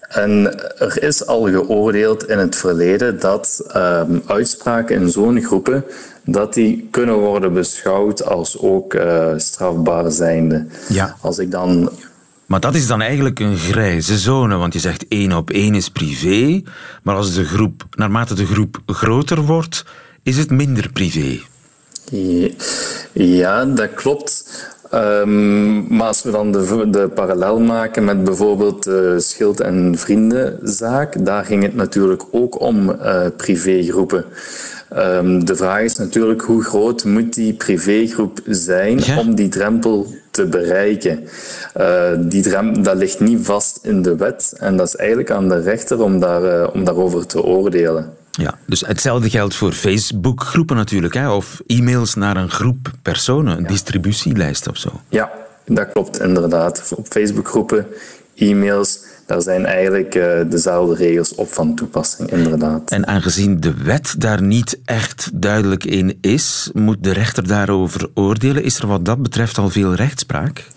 En 0.10 0.60
er 0.78 1.04
is 1.04 1.26
al 1.26 1.44
geoordeeld 1.44 2.28
in 2.28 2.38
het 2.38 2.56
verleden 2.56 3.20
dat 3.20 3.64
um, 3.76 4.22
uitspraken 4.28 4.96
in 4.96 5.10
zo'n 5.10 5.42
groepen 5.42 5.84
dat 6.26 6.54
die 6.54 6.88
kunnen 6.92 7.16
worden 7.16 7.54
beschouwd 7.54 8.26
als 8.26 8.60
ook 8.60 8.94
uh, 8.94 9.34
strafbaar 9.38 10.12
zijnde. 10.12 10.66
Ja. 10.88 11.16
Als 11.22 11.38
ik 11.38 11.52
dan 11.52 11.90
maar 12.50 12.60
dat 12.60 12.76
is 12.76 12.88
dan 12.88 13.02
eigenlijk 13.02 13.40
een 13.40 13.58
grijze 13.58 14.18
zone, 14.18 14.56
want 14.56 14.74
je 14.74 14.80
zegt 14.80 15.08
één 15.08 15.32
op 15.32 15.50
één 15.50 15.76
is 15.76 15.90
privé, 15.90 16.62
maar 17.04 17.16
als 17.16 17.34
de 17.34 17.46
groep, 17.46 17.86
naarmate 17.96 18.34
de 18.34 18.46
groep 18.46 18.80
groter 18.86 19.42
wordt, 19.42 19.86
is 20.24 20.38
het 20.38 20.50
minder 20.50 20.92
privé. 20.92 21.40
Ja, 23.12 23.66
dat 23.66 23.94
klopt. 23.94 24.46
Um, 24.94 25.96
maar 25.96 26.08
als 26.08 26.24
we 26.24 26.32
dan 26.32 26.52
de, 26.52 26.88
de 26.90 27.10
parallel 27.14 27.60
maken 27.60 28.06
met 28.06 28.24
bijvoorbeeld 28.24 28.84
de 28.84 29.20
schild- 29.20 29.60
en 29.60 29.98
vriendenzaak, 29.98 31.26
daar 31.26 31.46
ging 31.46 31.64
het 31.64 31.76
natuurlijk 31.76 32.24
ook 32.32 32.62
om 32.62 32.90
uh, 32.90 33.22
privégroepen. 33.38 34.26
Um, 34.98 35.46
de 35.46 35.56
vraag 35.56 35.82
is 35.82 35.96
natuurlijk 35.96 36.42
hoe 36.42 36.64
groot 36.64 37.04
moet 37.04 37.34
die 37.34 37.54
privégroep 37.54 38.40
zijn 38.46 39.00
ja. 39.00 39.20
om 39.20 39.36
die 39.36 39.50
drempel 39.50 40.08
te 40.32 40.46
bereiken. 40.46 41.24
Uh, 41.78 42.12
die 42.20 42.42
drempel, 42.42 42.82
dat 42.82 42.98
ligt 42.98 43.20
niet 43.20 43.46
vast 43.46 43.80
in 43.82 44.02
de 44.02 44.16
wet 44.16 44.54
en 44.58 44.78
dat 44.78 44.88
is 44.88 44.96
eigenlijk 44.96 45.32
aan 45.32 45.50
de 45.50 45.62
rechter 45.62 46.02
om, 46.04 46.20
daar, 46.20 46.44
uh, 46.44 46.68
om 46.74 46.84
daarover 46.84 47.26
te 47.26 47.44
oordelen. 47.44 48.14
Ja, 48.40 48.58
dus 48.66 48.82
hetzelfde 48.82 49.30
geldt 49.30 49.56
voor 49.56 49.72
Facebook-groepen 49.72 50.76
natuurlijk, 50.76 51.14
hè? 51.14 51.32
of 51.32 51.62
e-mails 51.68 52.16
naar 52.16 52.38
een 52.38 52.50
groep 52.50 52.92
personen, 53.02 53.58
een 53.58 53.64
ja. 53.64 53.68
distributielijst 53.68 54.68
of 54.68 54.78
zo. 54.78 55.02
Ja, 55.10 55.32
dat 55.66 55.92
klopt 55.92 56.20
inderdaad. 56.20 56.94
Op 56.96 57.08
Facebook-groepen, 57.08 57.88
e-mails, 58.36 59.00
daar 59.30 59.42
zijn 59.42 59.66
eigenlijk 59.66 60.16
uh, 60.16 60.40
dezelfde 60.50 60.96
regels 60.96 61.36
op 61.36 61.54
van 61.54 61.76
toepassing, 61.76 62.32
inderdaad. 62.32 62.92
En 62.92 63.08
aangezien 63.08 63.60
de 63.60 63.74
wet 63.84 64.16
daar 64.18 64.42
niet 64.42 64.80
echt 64.86 65.30
duidelijk 65.34 65.84
in 65.84 66.18
is, 66.22 66.70
moet 66.74 67.04
de 67.04 67.14
rechter 67.14 67.48
daarover 67.48 68.10
oordelen. 68.14 68.64
Is 68.64 68.80
er 68.80 68.88
wat 68.88 69.06
dat 69.06 69.22
betreft 69.22 69.58
al 69.58 69.70
veel 69.70 69.94
rechtspraak? 69.94 70.68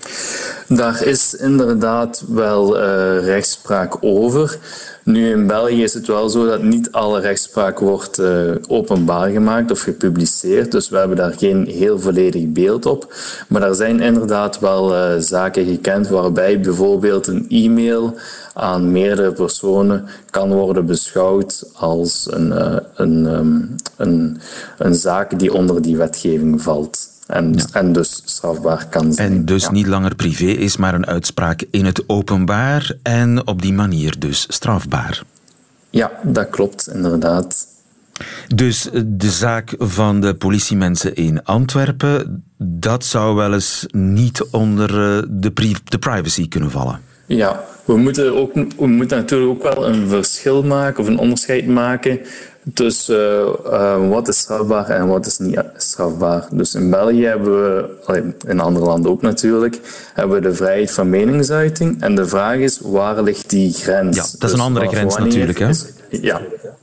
Daar 0.68 1.04
is 1.04 1.34
inderdaad 1.34 2.24
wel 2.28 2.76
uh, 2.76 3.24
rechtspraak 3.24 3.96
over. 4.00 4.58
Nu 5.04 5.30
in 5.30 5.46
België 5.46 5.82
is 5.82 5.94
het 5.94 6.06
wel 6.06 6.28
zo 6.28 6.46
dat 6.46 6.62
niet 6.62 6.92
alle 6.92 7.20
rechtspraak 7.20 7.78
wordt 7.78 8.18
uh, 8.18 8.50
openbaar 8.68 9.30
gemaakt 9.30 9.70
of 9.70 9.80
gepubliceerd, 9.80 10.72
dus 10.72 10.88
we 10.88 10.96
hebben 10.96 11.16
daar 11.16 11.34
geen 11.36 11.66
heel 11.66 11.98
volledig 11.98 12.46
beeld 12.46 12.86
op. 12.86 13.14
Maar 13.48 13.62
er 13.62 13.74
zijn 13.74 14.00
inderdaad 14.00 14.58
wel 14.58 14.94
zaken 15.20 15.64
gekend 15.64 16.08
waarbij 16.08 16.60
bijvoorbeeld 16.60 17.26
een 17.26 17.46
e-mail 17.48 18.16
aan 18.54 18.92
meerdere 18.92 19.32
personen 19.32 20.06
kan 20.30 20.52
worden 20.52 20.86
beschouwd 20.86 21.70
als 21.74 22.26
een, 22.30 22.46
uh, 22.46 22.76
een, 22.94 23.26
um, 23.26 23.74
een, 23.96 24.40
een 24.78 24.94
zaak 24.94 25.38
die 25.38 25.52
onder 25.52 25.82
die 25.82 25.96
wetgeving 25.96 26.62
valt. 26.62 27.10
En, 27.26 27.54
ja. 27.54 27.64
en 27.72 27.92
dus 27.92 28.22
strafbaar 28.24 28.86
kan 28.88 29.12
zijn. 29.12 29.32
En 29.32 29.44
dus 29.44 29.62
ja. 29.62 29.70
niet 29.70 29.86
langer 29.86 30.14
privé 30.14 30.44
is, 30.44 30.76
maar 30.76 30.94
een 30.94 31.06
uitspraak 31.06 31.64
in 31.70 31.84
het 31.84 32.08
openbaar 32.08 32.94
en 33.02 33.46
op 33.46 33.62
die 33.62 33.72
manier 33.72 34.18
dus 34.18 34.46
strafbaar. 34.48 35.22
Ja, 35.90 36.10
dat 36.22 36.50
klopt, 36.50 36.88
inderdaad. 36.88 37.66
Dus 38.54 38.88
de 39.04 39.30
zaak 39.30 39.74
van 39.78 40.20
de 40.20 40.34
politiemensen 40.34 41.14
in 41.14 41.44
Antwerpen, 41.44 42.44
dat 42.58 43.04
zou 43.04 43.34
wel 43.34 43.52
eens 43.52 43.86
niet 43.90 44.42
onder 44.50 44.88
de, 45.40 45.50
pri 45.50 45.74
de 45.84 45.98
privacy 45.98 46.48
kunnen 46.48 46.70
vallen. 46.70 47.00
Ja, 47.36 47.64
we 47.84 47.96
moeten, 47.96 48.36
ook, 48.36 48.54
we 48.54 48.86
moeten 48.86 49.16
natuurlijk 49.16 49.50
ook 49.50 49.74
wel 49.74 49.86
een 49.86 50.08
verschil 50.08 50.62
maken 50.62 51.00
of 51.00 51.08
een 51.08 51.18
onderscheid 51.18 51.66
maken 51.66 52.20
tussen 52.74 53.16
uh, 53.16 53.72
uh, 53.72 54.08
wat 54.08 54.28
is 54.28 54.38
strafbaar 54.38 54.88
en 54.88 55.06
wat 55.06 55.26
is 55.26 55.38
niet 55.38 55.62
strafbaar. 55.76 56.46
Dus 56.52 56.74
in 56.74 56.90
België 56.90 57.24
hebben 57.24 57.52
we, 58.06 58.34
in 58.46 58.60
andere 58.60 58.86
landen 58.86 59.10
ook 59.10 59.22
natuurlijk, 59.22 59.80
hebben 60.14 60.36
we 60.36 60.48
de 60.48 60.54
vrijheid 60.54 60.90
van 60.90 61.10
meningsuiting. 61.10 62.02
En 62.02 62.14
de 62.14 62.26
vraag 62.26 62.56
is, 62.56 62.80
waar 62.82 63.22
ligt 63.22 63.50
die 63.50 63.72
grens? 63.72 64.16
Ja, 64.16 64.22
dat 64.22 64.32
is 64.32 64.38
dus 64.38 64.52
een 64.52 64.60
andere 64.60 64.88
grens 64.88 65.16
natuurlijk. 65.16 65.58
Hè? 65.58 65.68
Is, 65.68 65.86
ja, 66.08 66.40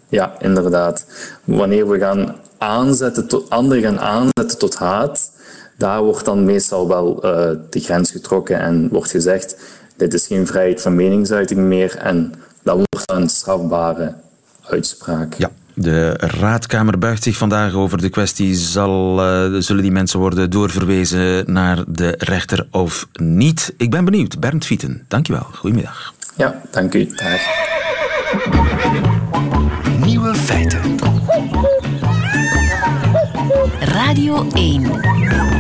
ja, 0.10 0.34
inderdaad. 0.40 1.06
Wanneer 1.44 1.90
we 1.90 2.00
gaan 2.00 2.36
aanzetten 2.58 3.28
tot, 3.28 3.50
anderen 3.50 3.84
gaan 3.84 4.00
aanzetten 4.00 4.58
tot 4.58 4.76
haat, 4.76 5.32
daar 5.78 6.04
wordt 6.04 6.26
dan 6.26 6.46
meestal 6.46 6.88
wel 6.88 7.26
uh, 7.26 7.50
de 7.70 7.80
grens 7.80 8.12
getrokken 8.12 8.60
en 8.60 8.90
wordt 8.92 9.12
gezegd, 9.12 9.56
dit 10.00 10.14
is 10.14 10.28
geen 10.28 10.48
vrijheid 10.48 10.82
van 10.82 10.96
meningsuiting 10.96 11.60
meer 11.60 11.96
en 11.96 12.34
dat 12.64 12.76
wordt 12.76 13.12
een 13.12 13.30
strafbare 13.30 14.14
uitspraak. 14.70 15.34
Ja. 15.34 15.50
De 15.74 16.14
raadkamer 16.18 16.98
buigt 16.98 17.24
zich 17.24 17.38
vandaag 17.38 17.74
over 17.74 18.02
de 18.02 18.10
kwestie: 18.10 18.56
zal, 18.56 19.20
uh, 19.20 19.60
zullen 19.60 19.82
die 19.82 19.92
mensen 19.92 20.20
worden 20.20 20.50
doorverwezen 20.50 21.54
naar 21.54 21.84
de 21.88 22.16
rechter 22.18 22.68
of 22.72 23.08
niet? 23.14 23.74
Ik 23.78 23.90
ben 23.90 24.06
benieuwd. 24.06 24.40
Bernd 24.40 24.66
Vieten, 24.66 25.06
dankjewel. 25.08 25.48
Goedemiddag. 25.54 26.14
Ja, 26.36 26.62
dank 26.72 26.94
u. 26.94 27.06
Dag. 27.06 27.42
Nieuwe 30.06 30.36
feiten. 30.36 30.98
Radio 33.80 34.48
1. 34.54 35.59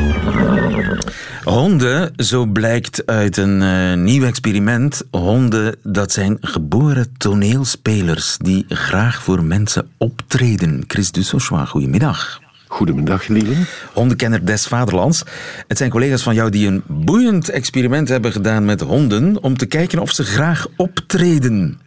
Honden, 1.49 2.13
zo 2.17 2.45
blijkt 2.45 3.05
uit 3.05 3.37
een 3.37 3.61
uh, 3.61 3.93
nieuw 3.93 4.23
experiment, 4.23 5.03
honden 5.11 5.75
dat 5.83 6.11
zijn 6.11 6.37
geboren 6.41 7.17
toneelspelers 7.17 8.37
die 8.37 8.65
graag 8.67 9.23
voor 9.23 9.43
mensen 9.43 9.87
optreden. 9.97 10.83
Chris 10.87 11.11
Dussauchois, 11.11 11.69
goedemiddag. 11.69 12.39
Goedemiddag, 12.67 13.27
lieve. 13.27 13.53
Hondenkenner 13.93 14.45
des 14.45 14.67
Vaderlands. 14.67 15.23
Het 15.67 15.77
zijn 15.77 15.89
collega's 15.89 16.23
van 16.23 16.33
jou 16.33 16.49
die 16.49 16.67
een 16.67 16.83
boeiend 16.87 17.49
experiment 17.49 18.09
hebben 18.09 18.31
gedaan 18.31 18.65
met 18.65 18.81
honden 18.81 19.43
om 19.43 19.57
te 19.57 19.65
kijken 19.65 19.99
of 19.99 20.11
ze 20.11 20.23
graag 20.23 20.67
optreden. 20.75 21.79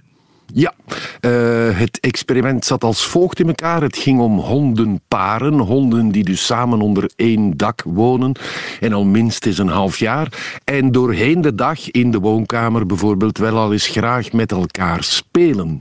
Ja, 0.54 0.72
uh, 1.20 1.78
het 1.78 2.00
experiment 2.00 2.64
zat 2.64 2.84
als 2.84 3.06
volgt 3.06 3.40
in 3.40 3.46
elkaar. 3.46 3.82
Het 3.82 3.96
ging 3.96 4.20
om 4.20 4.38
hondenparen, 4.38 5.58
honden 5.58 6.08
die 6.08 6.24
dus 6.24 6.46
samen 6.46 6.80
onder 6.80 7.10
één 7.16 7.56
dak 7.56 7.82
wonen 7.86 8.36
en 8.80 8.92
al 8.92 9.04
minstens 9.04 9.58
een 9.58 9.68
half 9.68 9.98
jaar. 9.98 10.28
En 10.64 10.92
doorheen 10.92 11.40
de 11.40 11.54
dag 11.54 11.90
in 11.90 12.10
de 12.10 12.18
woonkamer 12.18 12.86
bijvoorbeeld 12.86 13.38
wel 13.38 13.56
al 13.56 13.72
eens 13.72 13.86
graag 13.86 14.32
met 14.32 14.52
elkaar 14.52 15.02
spelen. 15.02 15.78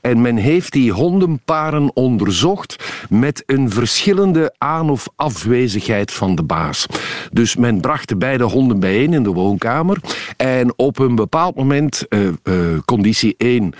En 0.00 0.20
men 0.20 0.36
heeft 0.36 0.72
die 0.72 0.92
hondenparen 0.92 1.96
onderzocht 1.96 2.84
met 3.08 3.42
een 3.46 3.70
verschillende 3.70 4.54
aan- 4.58 4.90
of 4.90 5.08
afwezigheid 5.16 6.12
van 6.12 6.34
de 6.34 6.42
baas. 6.42 6.86
Dus 7.32 7.56
men 7.56 7.80
bracht 7.80 8.08
de 8.08 8.16
beide 8.16 8.44
honden 8.44 8.80
bijeen 8.80 9.12
in 9.12 9.22
de 9.22 9.32
woonkamer 9.32 10.00
en 10.36 10.72
op 10.76 10.98
een 10.98 11.14
bepaald 11.14 11.56
moment, 11.56 12.06
uh, 12.08 12.28
uh, 12.44 12.78
conditie 12.84 13.34
1, 13.36 13.62
uh, 13.64 13.70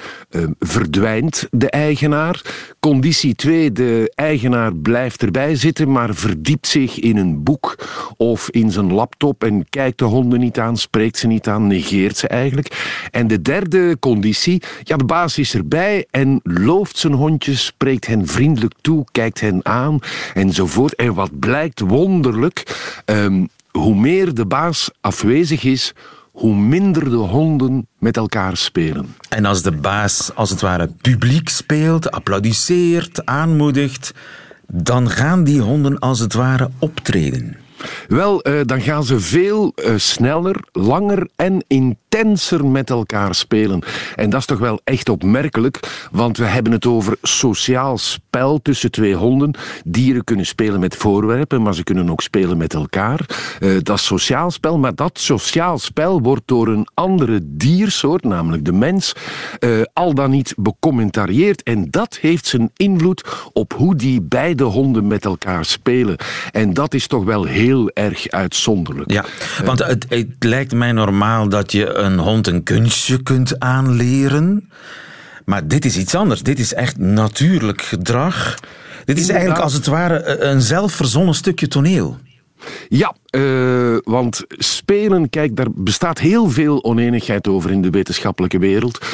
verdwijnt 0.59 1.47
de 1.51 1.71
eigenaar. 1.71 2.43
Conditie 2.81 3.35
2, 3.35 3.73
de 3.73 4.13
eigenaar 4.15 4.75
blijft 4.75 5.23
erbij 5.23 5.55
zitten, 5.57 5.93
maar 5.93 6.15
verdiept 6.15 6.67
zich 6.67 7.01
in 7.01 7.17
een 7.17 7.43
boek 7.43 7.79
of 8.17 8.51
in 8.51 8.71
zijn 8.71 8.93
laptop 8.93 9.45
en 9.45 9.69
kijkt 9.69 9.99
de 9.99 10.05
honden 10.05 10.41
niet 10.41 10.59
aan, 10.59 10.77
spreekt 10.77 11.19
ze 11.19 11.27
niet 11.27 11.49
aan, 11.49 11.67
negeert 11.67 12.17
ze 12.17 12.29
eigenlijk. 12.29 13.07
En 13.11 13.27
de 13.27 13.43
derde 13.43 13.97
conditie, 14.01 14.63
ja, 14.83 14.97
de 14.97 15.05
baas 15.05 15.39
is 15.39 15.55
erbij 15.55 16.07
en 16.11 16.41
looft 16.43 16.99
zijn 16.99 17.13
hondjes, 17.13 17.65
spreekt 17.65 18.07
hen 18.07 18.27
vriendelijk 18.27 18.75
toe, 18.81 19.05
kijkt 19.13 19.41
hen 19.41 19.61
aan 19.63 19.99
enzovoort. 20.35 20.95
En 20.95 21.15
wat 21.15 21.39
blijkt 21.39 21.81
wonderlijk, 21.81 22.77
um, 23.05 23.49
hoe 23.71 23.95
meer 23.95 24.35
de 24.35 24.47
baas 24.47 24.91
afwezig 25.01 25.65
is, 25.65 25.95
hoe 26.39 26.55
minder 26.55 27.05
de 27.05 27.17
honden 27.17 27.89
met 27.99 28.17
elkaar 28.17 28.57
spelen. 28.57 29.15
En 29.29 29.45
als 29.45 29.63
de 29.63 29.73
baas 29.73 30.31
als 30.35 30.51
het 30.51 30.61
ware 30.61 30.89
publiek 31.03 31.49
speelt, 31.49 32.11
applaudisseert, 32.11 33.27
aanmoedigt, 33.27 34.15
dan 34.67 35.11
gaan 35.11 35.45
die 35.45 35.61
honden 35.61 35.99
als 35.99 36.19
het 36.19 36.35
ware 36.35 36.71
optreden. 36.79 37.57
Wel, 38.09 38.49
uh, 38.49 38.61
dan 38.65 38.81
gaan 38.81 39.05
ze 39.05 39.21
veel 39.21 39.73
uh, 39.77 39.93
sneller, 39.97 40.57
langer 40.73 41.29
en 41.37 41.65
intenser 42.09 42.67
met 42.67 42.91
elkaar 42.91 43.35
spelen. 43.35 43.83
En 44.15 44.31
dat 44.31 44.41
is 44.41 44.47
toch 44.47 44.59
wel 44.59 44.81
echt 44.85 45.09
opmerkelijk, 45.09 46.07
want 46.11 46.37
we 46.37 46.45
hebben 46.45 46.73
het 46.73 46.87
over 46.87 47.17
sociaal 47.23 47.99
spel 47.99 48.63
tussen 48.63 48.91
twee 48.91 49.15
honden. 49.15 49.55
Dieren 49.85 50.25
kunnen 50.25 50.47
spelen 50.47 50.81
met 50.81 50.97
voorwerpen, 50.97 51.63
maar 51.63 51.75
ze 51.75 51.85
kunnen 51.85 52.11
ook 52.11 52.23
spelen 52.23 52.57
met 52.57 52.75
elkaar. 52.75 53.27
Uh, 53.61 53.79
dat 53.83 53.97
is 53.97 54.05
sociaal 54.05 54.51
spel, 54.51 54.79
maar 54.79 54.95
dat 54.95 55.19
sociaal 55.19 55.79
spel 55.79 56.21
wordt 56.23 56.43
door 56.45 56.69
een 56.69 56.89
andere 56.95 57.41
diersoort, 57.43 58.25
namelijk 58.25 58.65
de 58.65 58.73
mens, 58.73 59.13
al 59.93 60.15
dan 60.15 60.31
niet 60.31 60.55
becommentarieerd. 60.57 61.63
En 61.63 61.91
dat 61.91 62.19
heeft 62.21 62.47
zijn 62.47 62.71
invloed 62.77 63.25
op 63.53 63.73
hoe 63.73 63.97
die 63.97 64.21
beide 64.21 64.65
honden 64.65 65.07
met 65.07 65.25
elkaar 65.25 65.65
spelen. 65.65 66.17
En 66.51 66.75
dat 66.75 66.95
is 66.95 67.07
toch 67.07 67.25
wel 67.25 67.45
heel 67.45 67.69
heel 67.69 67.91
erg 68.05 68.29
uitzonderlijk. 68.29 69.11
Ja, 69.11 69.25
want 69.65 69.79
het, 69.79 70.07
het 70.09 70.27
lijkt 70.39 70.75
mij 70.75 70.93
normaal 70.93 71.49
dat 71.49 71.73
je 71.73 71.98
een 71.99 72.19
hond 72.19 72.47
een 72.47 72.63
kunstje 72.63 73.23
kunt 73.23 73.61
aanleren. 73.61 74.71
Maar 75.45 75.67
dit 75.67 75.85
is 75.85 75.97
iets 75.97 76.15
anders. 76.15 76.43
Dit 76.43 76.59
is 76.59 76.75
echt 76.75 76.99
natuurlijk 76.99 77.83
gedrag. 77.83 78.55
Dit 79.05 79.19
is 79.19 79.29
eigenlijk 79.29 79.61
als 79.61 79.73
het 79.73 79.87
ware 79.87 80.41
een 80.41 80.61
zelfverzonnen 80.61 81.35
stukje 81.35 81.69
toneel. 81.69 82.19
Ja, 82.89 83.15
uh, 83.31 83.97
want 84.05 84.45
spelen, 84.49 85.31
kijk, 85.31 85.57
daar 85.57 85.71
bestaat 85.75 86.19
heel 86.19 86.51
veel 86.51 86.85
oneenigheid 86.85 87.49
over 87.49 87.71
in 87.71 87.83
de 87.83 87.91
wetenschappelijke 87.91 88.59
wereld. 88.59 88.99
Uh, 88.99 89.07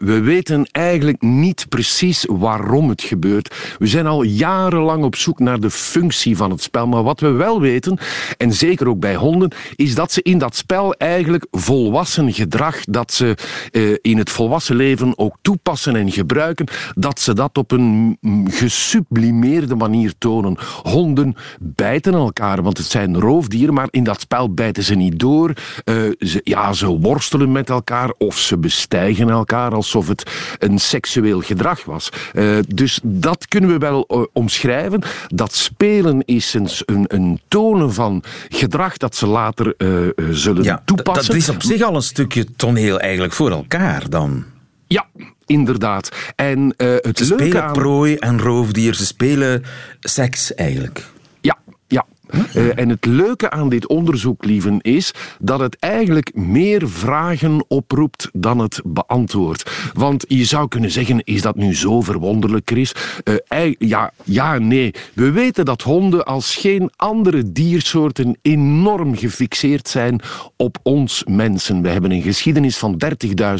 we 0.00 0.20
weten 0.20 0.68
eigenlijk 0.72 1.22
niet 1.22 1.66
precies 1.68 2.26
waarom 2.28 2.88
het 2.88 3.02
gebeurt. 3.02 3.54
We 3.78 3.86
zijn 3.86 4.06
al 4.06 4.22
jarenlang 4.22 5.04
op 5.04 5.16
zoek 5.16 5.38
naar 5.38 5.60
de 5.60 5.70
functie 5.70 6.36
van 6.36 6.50
het 6.50 6.62
spel. 6.62 6.86
Maar 6.86 7.02
wat 7.02 7.20
we 7.20 7.30
wel 7.30 7.60
weten, 7.60 7.98
en 8.36 8.52
zeker 8.52 8.88
ook 8.88 9.00
bij 9.00 9.16
honden, 9.16 9.52
is 9.76 9.94
dat 9.94 10.12
ze 10.12 10.22
in 10.22 10.38
dat 10.38 10.56
spel 10.56 10.94
eigenlijk 10.94 11.46
volwassen 11.50 12.32
gedrag, 12.32 12.84
dat 12.84 13.12
ze 13.12 13.36
uh, 13.72 13.96
in 14.00 14.18
het 14.18 14.30
volwassen 14.30 14.76
leven 14.76 15.18
ook 15.18 15.36
toepassen 15.42 15.96
en 15.96 16.10
gebruiken, 16.10 16.66
dat 16.94 17.20
ze 17.20 17.34
dat 17.34 17.58
op 17.58 17.70
een 17.70 18.18
gesublimeerde 18.50 19.74
manier 19.74 20.12
tonen. 20.18 20.56
Honden 20.82 21.36
bijten 21.60 22.14
elkaar, 22.14 22.62
want 22.62 22.77
het 22.78 22.86
zijn 22.86 23.20
roof 23.20 23.48
dieren, 23.48 23.74
maar 23.74 23.88
in 23.90 24.04
dat 24.04 24.20
spel 24.20 24.54
bijten 24.54 24.82
ze 24.82 24.94
niet 24.94 25.18
door. 25.18 25.52
Uh, 25.84 25.94
ze, 26.18 26.40
ja, 26.44 26.72
ze 26.72 26.86
worstelen 26.86 27.52
met 27.52 27.70
elkaar 27.70 28.12
of 28.18 28.38
ze 28.38 28.58
bestijgen 28.58 29.30
elkaar 29.30 29.74
alsof 29.74 30.08
het 30.08 30.30
een 30.58 30.78
seksueel 30.78 31.40
gedrag 31.40 31.84
was. 31.84 32.08
Uh, 32.32 32.58
dus 32.68 33.00
dat 33.02 33.48
kunnen 33.48 33.70
we 33.70 33.78
wel 33.78 34.04
uh, 34.08 34.22
omschrijven. 34.32 35.02
Dat 35.26 35.54
spelen 35.54 36.22
is 36.24 36.54
een, 36.54 36.68
een, 36.84 37.04
een, 37.06 37.40
tonen 37.48 37.94
van 37.94 38.22
gedrag 38.48 38.96
dat 38.96 39.16
ze 39.16 39.26
later 39.26 39.74
zullen 40.30 40.62
ja, 40.62 40.82
toepassen. 40.84 41.26
Dat 41.26 41.42
is 41.42 41.48
op 41.48 41.62
zich 41.62 41.82
al 41.82 41.94
een 41.94 42.02
stukje 42.02 42.46
toneel 42.56 43.00
eigenlijk 43.00 43.32
voor 43.32 43.50
elkaar 43.50 44.08
dan. 44.08 44.44
Ja, 44.86 45.06
inderdaad. 45.46 46.08
En 46.36 46.74
het 46.76 47.18
ze 47.18 47.24
spelen 47.24 47.72
prooi 47.72 48.14
en 48.16 48.40
roofdier, 48.40 48.94
ze 48.94 49.06
spelen 49.06 49.64
seks 50.00 50.54
eigenlijk. 50.54 51.04
Uh, 52.32 52.78
en 52.78 52.88
het 52.88 53.04
leuke 53.04 53.50
aan 53.50 53.68
dit 53.68 53.86
onderzoek, 53.86 54.44
lieven, 54.44 54.80
is 54.80 55.12
dat 55.40 55.60
het 55.60 55.76
eigenlijk 55.78 56.34
meer 56.34 56.88
vragen 56.88 57.64
oproept 57.68 58.28
dan 58.32 58.58
het 58.58 58.80
beantwoordt. 58.84 59.70
Want 59.92 60.24
je 60.28 60.44
zou 60.44 60.68
kunnen 60.68 60.90
zeggen, 60.90 61.24
is 61.24 61.42
dat 61.42 61.56
nu 61.56 61.74
zo 61.74 62.00
verwonderlijk, 62.00 62.70
Chris? 62.70 62.92
Uh, 63.48 63.74
ja, 63.78 64.12
ja, 64.24 64.58
nee. 64.58 64.94
We 65.14 65.30
weten 65.30 65.64
dat 65.64 65.82
honden 65.82 66.24
als 66.24 66.56
geen 66.56 66.90
andere 66.96 67.52
diersoorten 67.52 68.38
enorm 68.42 69.16
gefixeerd 69.16 69.88
zijn 69.88 70.20
op 70.56 70.78
ons 70.82 71.24
mensen. 71.26 71.82
We 71.82 71.88
hebben 71.88 72.12
een 72.12 72.22
geschiedenis 72.22 72.76
van 72.76 73.02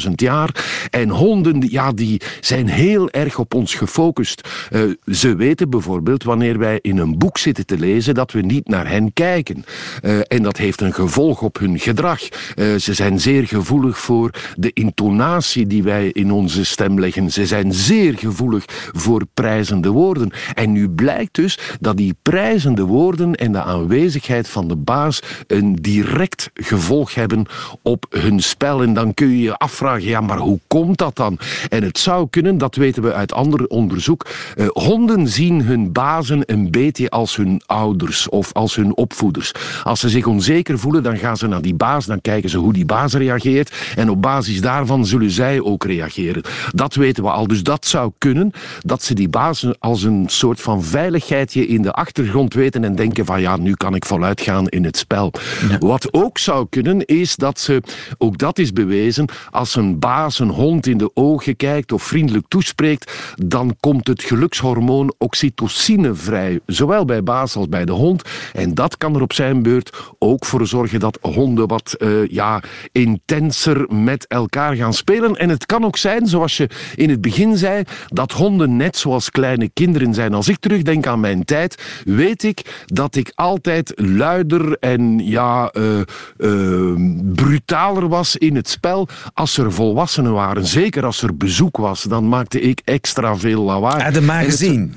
30.000 0.05 0.11
jaar 0.15 0.87
en 0.89 1.09
honden, 1.09 1.63
ja, 1.69 1.91
die 1.91 2.21
zijn 2.39 2.67
heel 2.67 3.09
erg 3.09 3.39
op 3.39 3.53
ons 3.53 3.73
gefocust. 3.73 4.49
Uh, 4.71 4.81
ze 5.11 5.35
weten 5.35 5.69
bijvoorbeeld 5.69 6.23
wanneer 6.23 6.57
wij 6.57 6.79
in 6.81 6.97
een 6.97 7.17
boek 7.17 7.37
zitten 7.37 7.65
te 7.65 7.77
lezen 7.77 8.13
dat 8.13 8.31
we 8.31 8.41
niet 8.41 8.58
naar 8.67 8.89
hen 8.89 9.13
kijken. 9.13 9.65
Uh, 10.01 10.19
en 10.27 10.43
dat 10.43 10.57
heeft 10.57 10.81
een 10.81 10.93
gevolg 10.93 11.41
op 11.41 11.59
hun 11.59 11.79
gedrag. 11.79 12.21
Uh, 12.55 12.75
ze 12.75 12.93
zijn 12.93 13.19
zeer 13.19 13.47
gevoelig 13.47 13.99
voor 13.99 14.31
de 14.55 14.71
intonatie 14.73 15.67
die 15.67 15.83
wij 15.83 16.07
in 16.07 16.31
onze 16.31 16.65
stem 16.65 16.99
leggen. 16.99 17.31
Ze 17.31 17.45
zijn 17.45 17.73
zeer 17.73 18.17
gevoelig 18.17 18.63
voor 18.93 19.25
prijzende 19.33 19.89
woorden. 19.89 20.31
En 20.53 20.71
nu 20.71 20.89
blijkt 20.89 21.35
dus 21.35 21.59
dat 21.79 21.97
die 21.97 22.15
prijzende 22.21 22.83
woorden 22.83 23.35
en 23.35 23.51
de 23.51 23.63
aanwezigheid 23.63 24.47
van 24.47 24.67
de 24.67 24.75
baas 24.75 25.21
een 25.47 25.75
direct 25.75 26.49
gevolg 26.53 27.13
hebben 27.13 27.45
op 27.81 28.05
hun 28.09 28.39
spel. 28.39 28.81
En 28.81 28.93
dan 28.93 29.13
kun 29.13 29.29
je 29.29 29.39
je 29.41 29.57
afvragen, 29.57 30.07
ja, 30.07 30.21
maar 30.21 30.37
hoe 30.37 30.59
komt 30.67 30.97
dat 30.97 31.15
dan? 31.15 31.39
En 31.69 31.83
het 31.83 31.97
zou 31.97 32.27
kunnen, 32.29 32.57
dat 32.57 32.75
weten 32.75 33.03
we 33.03 33.13
uit 33.13 33.33
ander 33.33 33.67
onderzoek, 33.67 34.27
uh, 34.55 34.67
honden 34.67 35.27
zien 35.27 35.61
hun 35.61 35.91
bazen 35.91 36.43
een 36.45 36.71
beetje 36.71 37.09
als 37.09 37.35
hun 37.35 37.61
ouders 37.65 38.29
of 38.29 38.48
als 38.53 38.75
hun 38.75 38.95
opvoeders. 38.95 39.51
Als 39.83 39.99
ze 39.99 40.09
zich 40.09 40.25
onzeker 40.25 40.79
voelen, 40.79 41.03
dan 41.03 41.17
gaan 41.17 41.37
ze 41.37 41.47
naar 41.47 41.61
die 41.61 41.73
baas, 41.73 42.05
dan 42.05 42.21
kijken 42.21 42.49
ze 42.49 42.57
hoe 42.57 42.73
die 42.73 42.85
baas 42.85 43.13
reageert 43.13 43.75
en 43.95 44.09
op 44.09 44.21
basis 44.21 44.61
daarvan 44.61 45.05
zullen 45.05 45.31
zij 45.31 45.61
ook 45.61 45.83
reageren. 45.83 46.43
Dat 46.71 46.95
weten 46.95 47.23
we 47.23 47.29
al, 47.29 47.47
dus 47.47 47.63
dat 47.63 47.85
zou 47.85 48.11
kunnen 48.17 48.51
dat 48.85 49.03
ze 49.03 49.13
die 49.13 49.29
baas 49.29 49.65
als 49.79 50.03
een 50.03 50.23
soort 50.27 50.61
van 50.61 50.83
veiligheidje 50.83 51.67
in 51.67 51.81
de 51.81 51.91
achtergrond 51.91 52.53
weten 52.53 52.83
en 52.83 52.95
denken 52.95 53.25
van 53.25 53.41
ja, 53.41 53.57
nu 53.57 53.73
kan 53.73 53.95
ik 53.95 54.05
voluit 54.05 54.41
gaan 54.41 54.67
in 54.67 54.83
het 54.83 54.97
spel. 54.97 55.31
Ja. 55.69 55.77
Wat 55.77 56.13
ook 56.13 56.37
zou 56.37 56.67
kunnen 56.69 57.05
is 57.05 57.35
dat 57.35 57.59
ze, 57.59 57.81
ook 58.17 58.37
dat 58.37 58.59
is 58.59 58.73
bewezen, 58.73 59.27
als 59.49 59.75
een 59.75 59.99
baas 59.99 60.39
een 60.39 60.49
hond 60.49 60.87
in 60.87 60.97
de 60.97 61.11
ogen 61.13 61.55
kijkt 61.55 61.91
of 61.91 62.03
vriendelijk 62.03 62.45
toespreekt, 62.47 63.13
dan 63.35 63.75
komt 63.79 64.07
het 64.07 64.23
gelukshormoon 64.23 65.13
oxytocine 65.17 66.13
vrij, 66.13 66.59
zowel 66.65 67.05
bij 67.05 67.23
baas 67.23 67.55
als 67.55 67.69
bij 67.69 67.85
de 67.85 67.91
hond. 67.91 68.21
En 68.53 68.73
dat 68.73 68.97
kan 68.97 69.15
er 69.15 69.21
op 69.21 69.33
zijn 69.33 69.61
beurt 69.61 69.97
ook 70.19 70.45
voor 70.45 70.67
zorgen 70.67 70.99
dat 70.99 71.17
honden 71.21 71.67
wat 71.67 71.95
uh, 71.97 72.27
ja, 72.27 72.61
intenser 72.91 73.85
met 73.93 74.27
elkaar 74.27 74.75
gaan 74.75 74.93
spelen. 74.93 75.35
En 75.35 75.49
het 75.49 75.65
kan 75.65 75.85
ook 75.85 75.97
zijn, 75.97 76.27
zoals 76.27 76.57
je 76.57 76.69
in 76.95 77.09
het 77.09 77.21
begin 77.21 77.57
zei, 77.57 77.83
dat 78.07 78.31
honden 78.31 78.77
net 78.77 78.97
zoals 78.97 79.29
kleine 79.29 79.69
kinderen 79.73 80.13
zijn. 80.13 80.33
Als 80.33 80.47
ik 80.47 80.59
terugdenk 80.59 81.07
aan 81.07 81.19
mijn 81.19 81.45
tijd, 81.45 82.01
weet 82.05 82.43
ik 82.43 82.83
dat 82.85 83.15
ik 83.15 83.31
altijd 83.35 83.91
luider 83.95 84.77
en 84.79 85.19
ja, 85.27 85.73
uh, 85.77 85.99
uh, 86.37 87.21
brutaler 87.33 88.07
was 88.07 88.35
in 88.35 88.55
het 88.55 88.69
spel 88.69 89.07
als 89.33 89.57
er 89.57 89.73
volwassenen 89.73 90.33
waren. 90.33 90.65
Zeker 90.65 91.05
als 91.05 91.21
er 91.21 91.37
bezoek 91.37 91.77
was, 91.77 92.03
dan 92.03 92.29
maakte 92.29 92.61
ik 92.61 92.81
extra 92.83 93.37
veel 93.37 93.63
lawaai. 93.63 94.03
Had 94.03 94.13
de 94.13 94.21
magazine. 94.21 94.89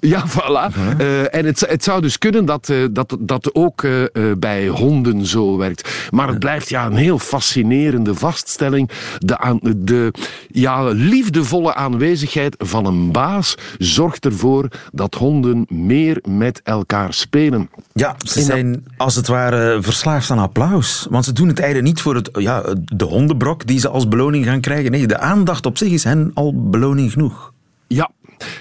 Ja, 0.06 0.24
voilà. 0.28 0.76
Uh, 1.00 1.34
en 1.34 1.44
het, 1.44 1.60
het, 1.60 1.84
zou 1.84 2.00
dus 2.00 2.18
kunnen 2.18 2.44
dat 2.44 2.68
uh, 2.68 2.86
dat, 2.90 3.16
dat 3.20 3.54
ook 3.54 3.82
uh, 3.82 4.04
bij 4.38 4.68
honden 4.68 5.26
zo 5.26 5.56
werkt. 5.56 6.08
Maar 6.10 6.28
het 6.28 6.38
blijft 6.38 6.68
ja, 6.68 6.86
een 6.86 6.96
heel 6.96 7.18
fascinerende 7.18 8.14
vaststelling. 8.14 8.90
De, 9.18 9.38
aan, 9.38 9.58
de 9.76 10.12
ja, 10.48 10.88
liefdevolle 10.88 11.74
aanwezigheid 11.74 12.54
van 12.58 12.86
een 12.86 13.12
baas 13.12 13.54
zorgt 13.78 14.24
ervoor 14.24 14.68
dat 14.92 15.14
honden 15.14 15.64
meer 15.68 16.18
met 16.28 16.60
elkaar 16.64 17.14
spelen. 17.14 17.70
Ja, 17.92 18.14
ze 18.18 18.42
zijn 18.42 18.84
als 18.96 19.14
het 19.14 19.26
ware 19.26 19.82
verslaafd 19.82 20.30
aan 20.30 20.38
applaus. 20.38 21.06
Want 21.10 21.24
ze 21.24 21.32
doen 21.32 21.48
het 21.48 21.58
eigenlijk 21.58 21.88
niet 21.88 22.00
voor 22.00 22.14
het, 22.14 22.30
ja, 22.32 22.62
de 22.84 23.04
hondenbrok 23.04 23.66
die 23.66 23.78
ze 23.78 23.88
als 23.88 24.08
beloning 24.08 24.44
gaan 24.44 24.60
krijgen. 24.60 24.90
Nee, 24.90 25.06
de 25.06 25.18
aandacht 25.18 25.66
op 25.66 25.78
zich 25.78 25.92
is 25.92 26.04
hen 26.04 26.30
al 26.34 26.70
beloning 26.70 27.12
genoeg. 27.12 27.54
Ja, 27.88 28.10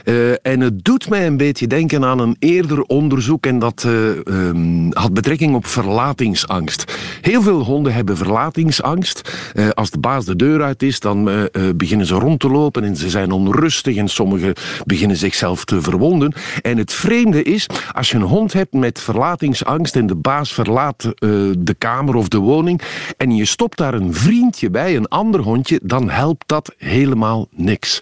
uh, 0.05 0.31
en 0.41 0.59
het 0.59 0.83
doet 0.83 1.09
mij 1.09 1.27
een 1.27 1.37
beetje 1.37 1.67
denken 1.67 2.05
aan 2.05 2.19
een 2.19 2.35
eerder 2.39 2.81
onderzoek 2.81 3.45
en 3.45 3.59
dat 3.59 3.83
uh, 3.87 3.93
um, 4.25 4.93
had 4.93 5.13
betrekking 5.13 5.55
op 5.55 5.65
verlatingsangst. 5.65 6.97
Heel 7.21 7.41
veel 7.41 7.59
honden 7.59 7.93
hebben 7.93 8.17
verlatingsangst. 8.17 9.31
Uh, 9.53 9.69
als 9.69 9.89
de 9.89 9.99
baas 9.99 10.25
de 10.25 10.35
deur 10.35 10.61
uit 10.61 10.83
is, 10.83 10.99
dan 10.99 11.49
beginnen 11.75 12.07
ze 12.07 12.13
rond 12.13 12.39
te 12.39 12.49
lopen 12.49 12.83
en 12.83 12.95
ze 12.95 13.09
zijn 13.09 13.31
onrustig 13.31 13.95
en 13.95 14.07
sommigen 14.07 14.53
beginnen 14.85 15.17
zichzelf 15.17 15.65
te 15.65 15.81
verwonden. 15.81 16.33
En 16.61 16.77
het 16.77 16.93
vreemde 16.93 17.43
is, 17.43 17.67
als 17.91 18.09
je 18.09 18.15
een 18.15 18.21
hond 18.21 18.53
hebt 18.53 18.73
met 18.73 18.99
verlatingsangst 18.99 19.95
en 19.95 20.07
de 20.07 20.15
baas 20.15 20.53
verlaat 20.53 21.13
de 21.57 21.75
kamer 21.77 22.15
of 22.15 22.27
de 22.27 22.37
woning 22.37 22.81
en 23.17 23.35
je 23.35 23.45
stopt 23.45 23.77
daar 23.77 23.93
een 23.93 24.13
vriendje 24.13 24.69
bij, 24.69 24.95
een 24.95 25.07
ander 25.07 25.41
hondje, 25.41 25.79
dan 25.83 26.09
helpt 26.09 26.43
dat 26.47 26.73
helemaal 26.77 27.47
niks. 27.51 28.01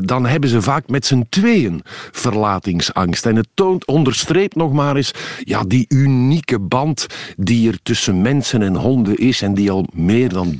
dan 0.00 0.26
hebben 0.26 0.50
ze 0.50 0.62
vaak 0.62 0.88
met 0.88 0.97
met 0.98 1.06
z'n 1.06 1.26
tweeën 1.28 1.82
verlatingsangst. 2.12 3.26
En 3.26 3.36
het 3.36 3.48
toont, 3.54 3.86
onderstreept 3.86 4.56
nog 4.56 4.72
maar 4.72 4.96
eens 4.96 5.10
ja, 5.44 5.62
die 5.66 5.86
unieke 5.88 6.58
band 6.58 7.06
die 7.36 7.70
er 7.70 7.78
tussen 7.82 8.22
mensen 8.22 8.62
en 8.62 8.76
honden 8.76 9.16
is 9.16 9.42
en 9.42 9.54
die 9.54 9.70
al 9.70 9.86
meer 9.92 10.28
dan 10.28 10.58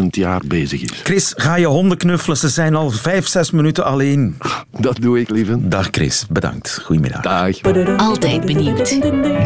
30.000 0.00 0.06
jaar 0.10 0.40
bezig 0.46 0.82
is. 0.82 0.90
Chris, 1.02 1.32
ga 1.36 1.56
je 1.56 1.66
honden 1.66 1.98
knuffelen? 1.98 2.36
Ze 2.36 2.48
zijn 2.48 2.74
al 2.74 2.90
vijf, 2.90 3.26
zes 3.26 3.50
minuten 3.50 3.84
alleen. 3.84 4.36
Dat 4.78 4.96
doe 4.96 5.20
ik, 5.20 5.30
lieve. 5.30 5.68
Dag 5.68 5.88
Chris, 5.90 6.26
bedankt. 6.30 6.80
Goedemiddag. 6.84 7.22
Dag. 7.22 7.62
Altijd 7.96 8.46
benieuwd. 8.46 8.98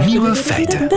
Nieuwe 0.07 0.35
feiten. 0.35 0.89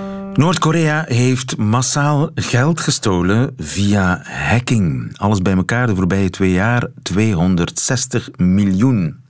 Noord-Korea 0.36 1.04
heeft 1.08 1.56
massaal 1.56 2.30
geld 2.34 2.80
gestolen 2.80 3.54
via 3.56 4.20
hacking. 4.22 5.16
Alles 5.16 5.42
bij 5.42 5.52
elkaar 5.52 5.86
de 5.86 5.94
voorbije 5.94 6.30
twee 6.30 6.52
jaar 6.52 6.86
260 7.02 8.30
miljoen. 8.36 9.20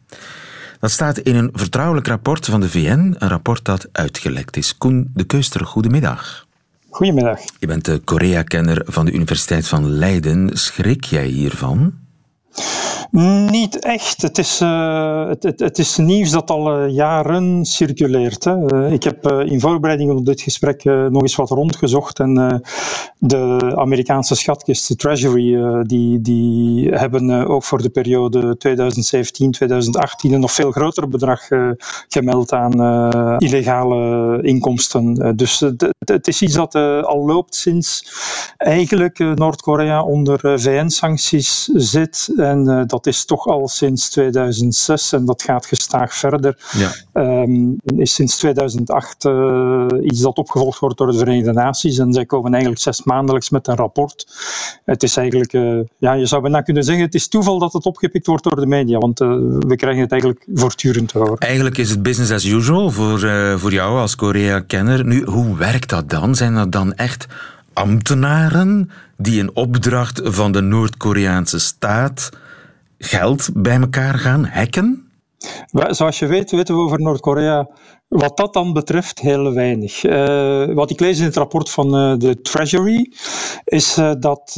Dat 0.80 0.90
staat 0.90 1.18
in 1.18 1.34
een 1.34 1.50
vertrouwelijk 1.52 2.06
rapport 2.06 2.46
van 2.46 2.60
de 2.60 2.70
VN, 2.70 3.14
een 3.18 3.28
rapport 3.28 3.64
dat 3.64 3.88
uitgelekt 3.92 4.56
is. 4.56 4.78
Koen 4.78 5.10
de 5.14 5.24
Keuster, 5.24 5.66
goedemiddag. 5.66 6.46
Goedemiddag. 6.90 7.40
Je 7.58 7.66
bent 7.66 7.84
de 7.84 7.98
Korea-kenner 7.98 8.82
van 8.86 9.04
de 9.04 9.12
Universiteit 9.12 9.68
van 9.68 9.88
Leiden. 9.88 10.50
Schrik 10.52 11.04
jij 11.04 11.26
hiervan? 11.26 12.03
Niet 13.50 13.78
echt. 13.78 14.22
Het 14.22 14.38
is, 14.38 14.60
uh, 14.60 15.28
het, 15.28 15.60
het, 15.60 15.78
is 15.78 15.96
nieuws 15.96 16.30
dat 16.30 16.50
al 16.50 16.84
uh, 16.84 16.94
jaren 16.94 17.64
circuleert. 17.64 18.44
Hè. 18.44 18.74
Uh, 18.74 18.92
ik 18.92 19.02
heb 19.02 19.26
in 19.26 19.60
voorbereiding 19.60 20.10
op 20.10 20.26
dit 20.26 20.40
gesprek 20.40 20.84
nog 20.84 21.22
eens 21.22 21.36
wat 21.36 21.50
rondgezocht. 21.50 22.18
En 22.18 22.62
de 23.18 23.72
Amerikaanse 23.76 24.34
schatkist, 24.34 24.88
de 24.88 24.96
Treasury, 24.96 25.82
die, 25.82 26.20
die 26.20 26.90
hebben 26.90 27.46
ook 27.46 27.64
voor 27.64 27.82
de 27.82 27.88
periode 27.88 28.56
2017-2018 28.68 30.32
een 30.32 30.40
nog 30.40 30.52
veel 30.52 30.70
groter 30.70 31.08
bedrag 31.08 31.40
gemeld 32.08 32.52
aan 32.52 32.72
illegale 33.38 34.38
inkomsten. 34.42 35.36
dus 35.36 35.60
het 35.98 36.28
is 36.28 36.42
iets 36.42 36.54
dat 36.54 36.74
al 37.04 37.26
loopt 37.26 37.54
sinds 37.54 38.12
eigenlijk 38.56 39.18
Noord-Korea 39.18 40.02
onder 40.02 40.60
VN-sancties 40.60 41.64
zit. 41.64 42.32
En 42.44 42.86
dat 42.86 43.06
is 43.06 43.24
toch 43.24 43.46
al 43.46 43.68
sinds 43.68 44.10
2006 44.10 45.12
en 45.12 45.24
dat 45.24 45.42
gaat 45.42 45.66
gestaag 45.66 46.14
verder. 46.14 46.56
Ja. 46.70 46.90
Um, 47.12 47.76
is 47.96 48.14
sinds 48.14 48.36
2008 48.36 49.24
uh, 49.24 49.32
eh, 49.32 50.04
iets 50.04 50.20
dat 50.20 50.36
opgevolgd 50.36 50.78
wordt 50.78 50.98
door 50.98 51.10
de 51.10 51.18
Verenigde 51.18 51.52
Naties 51.52 51.98
en 51.98 52.12
zij 52.12 52.26
komen 52.26 52.52
eigenlijk 52.52 52.82
zes 52.82 53.04
maandelijks 53.04 53.50
met 53.50 53.66
een 53.66 53.76
rapport. 53.76 54.26
Het 54.84 55.02
is 55.02 55.16
eigenlijk, 55.16 55.52
uh, 55.52 55.80
ja, 55.98 56.12
je 56.12 56.26
zou 56.26 56.42
bijna 56.42 56.60
kunnen 56.60 56.84
zeggen, 56.84 57.04
het 57.04 57.14
is 57.14 57.28
toeval 57.28 57.58
dat 57.58 57.72
het 57.72 57.86
opgepikt 57.86 58.26
wordt 58.26 58.44
door 58.44 58.60
de 58.60 58.66
media, 58.66 58.98
want 58.98 59.18
we 59.18 59.74
krijgen 59.76 60.02
het 60.02 60.12
eigenlijk 60.12 60.46
voortdurend 60.54 61.08
te 61.08 61.18
horen. 61.18 61.38
Eigenlijk 61.38 61.78
is 61.78 61.90
het 61.90 62.02
business 62.02 62.32
as 62.32 62.44
usual 62.44 62.90
voor, 62.90 63.18
voor 63.58 63.72
jou 63.72 63.98
als 63.98 64.16
Korea-kenner. 64.16 65.04
Nu, 65.04 65.24
hoe 65.24 65.56
werkt 65.56 65.88
dat 65.88 66.10
dan? 66.10 66.34
Zijn 66.34 66.54
dat 66.54 66.72
dan 66.72 66.94
echt 66.94 67.26
ambtenaren 67.74 68.90
die 69.16 69.38
in 69.38 69.54
opdracht 69.54 70.20
van 70.24 70.52
de 70.52 70.60
Noord-Koreaanse 70.60 71.58
staat 71.58 72.30
geld 72.98 73.50
bij 73.54 73.80
elkaar 73.80 74.18
gaan 74.18 74.44
hacken? 74.44 75.08
Zoals 75.74 76.18
je 76.18 76.26
weet, 76.26 76.50
weten 76.50 76.74
we 76.74 76.80
over 76.80 77.00
Noord-Korea 77.00 77.68
wat 78.08 78.36
dat 78.36 78.52
dan 78.52 78.72
betreft 78.72 79.20
heel 79.20 79.52
weinig. 79.52 80.04
Uh, 80.04 80.74
wat 80.74 80.90
ik 80.90 81.00
lees 81.00 81.18
in 81.18 81.24
het 81.24 81.36
rapport 81.36 81.70
van 81.70 81.96
uh, 81.96 82.18
de 82.18 82.40
Treasury 82.40 83.12
is 83.64 83.98
uh, 83.98 84.12
dat 84.18 84.52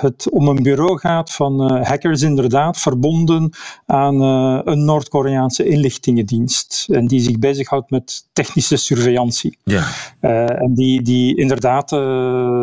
het 0.00 0.30
om 0.30 0.48
een 0.48 0.62
bureau 0.62 0.98
gaat 0.98 1.32
van 1.32 1.82
hackers 1.82 2.22
inderdaad 2.22 2.78
verbonden 2.78 3.50
aan 3.86 4.20
een 4.20 4.84
Noord-Koreaanse 4.84 5.64
inlichtingendienst 5.64 6.86
en 6.90 7.06
die 7.06 7.20
zich 7.20 7.38
bezighoudt 7.38 7.90
met 7.90 8.28
technische 8.32 8.76
surveillantie. 8.76 9.58
Ja. 9.64 9.84
en 10.20 10.74
die, 10.74 11.02
die 11.02 11.36
inderdaad 11.36 11.92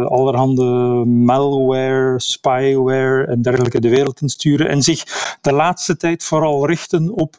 allerhande 0.09 0.63
malware, 1.05 2.19
spyware 2.19 3.25
en 3.25 3.41
dergelijke 3.41 3.79
de 3.79 3.89
wereld 3.89 4.21
insturen 4.21 4.69
en 4.69 4.81
zich 4.81 5.03
de 5.41 5.53
laatste 5.53 5.97
tijd 5.97 6.23
vooral 6.23 6.67
richten 6.67 7.11
op 7.11 7.37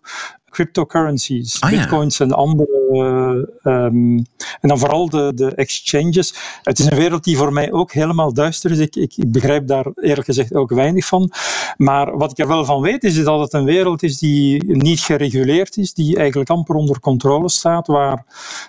cryptocurrencies, 0.54 1.60
ah, 1.60 1.70
bitcoins 1.70 2.20
en 2.20 2.32
andere. 2.32 2.82
Um, 3.62 4.26
en 4.60 4.68
dan 4.68 4.78
vooral 4.78 5.08
de, 5.08 5.32
de 5.34 5.54
exchanges. 5.54 6.34
Het 6.62 6.78
is 6.78 6.90
een 6.90 6.96
wereld 6.96 7.24
die 7.24 7.36
voor 7.36 7.52
mij 7.52 7.72
ook 7.72 7.92
helemaal 7.92 8.32
duister 8.32 8.70
is. 8.70 8.78
Ik, 8.78 8.96
ik, 8.96 9.16
ik, 9.16 9.32
begrijp 9.32 9.66
daar 9.66 9.86
eerlijk 9.94 10.26
gezegd 10.26 10.54
ook 10.54 10.70
weinig 10.70 11.06
van. 11.06 11.30
Maar 11.76 12.16
wat 12.16 12.30
ik 12.30 12.38
er 12.38 12.46
wel 12.46 12.64
van 12.64 12.80
weet, 12.80 13.04
is 13.04 13.24
dat 13.24 13.40
het 13.40 13.52
een 13.52 13.64
wereld 13.64 14.02
is 14.02 14.18
die 14.18 14.64
niet 14.74 15.00
gereguleerd 15.00 15.76
is, 15.76 15.94
die 15.94 16.16
eigenlijk 16.16 16.50
amper 16.50 16.74
onder 16.74 17.00
controle 17.00 17.48
staat, 17.48 17.86
waar 17.86 18.24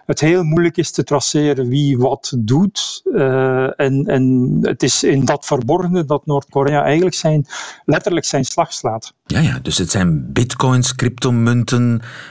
het 0.05 0.19
heel 0.19 0.43
moeilijk 0.43 0.77
is 0.77 0.91
te 0.91 1.03
traceren 1.03 1.67
wie 1.67 1.97
wat 1.97 2.33
doet. 2.37 3.01
Uh, 3.05 3.79
en, 3.79 4.05
en 4.05 4.57
het 4.61 4.83
is 4.83 5.03
in 5.03 5.25
dat 5.25 5.45
verborgene 5.45 6.05
dat 6.05 6.25
Noord-Korea 6.25 6.83
eigenlijk 6.83 7.15
zijn, 7.15 7.45
letterlijk 7.85 8.25
zijn 8.25 8.45
slag 8.45 8.73
slaat. 8.73 9.13
Ja, 9.25 9.39
ja, 9.39 9.59
dus 9.61 9.77
het 9.77 9.91
zijn 9.91 10.33
bitcoins, 10.33 10.95
cryptomunten. 10.95 11.74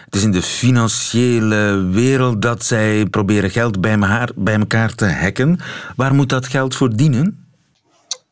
Het 0.04 0.14
is 0.14 0.22
in 0.22 0.30
de 0.30 0.42
financiële 0.42 1.88
wereld 1.90 2.42
dat 2.42 2.64
zij 2.64 3.07
proberen 3.07 3.50
geld 3.50 3.80
bij, 3.80 3.92
elkaar, 3.92 4.30
bij 4.35 4.59
elkaar 4.59 4.94
te 4.94 5.07
hacken. 5.07 5.59
Waar 5.96 6.14
moet 6.14 6.28
dat 6.28 6.46
geld 6.46 6.74
voor 6.74 6.96
dienen? 6.96 7.43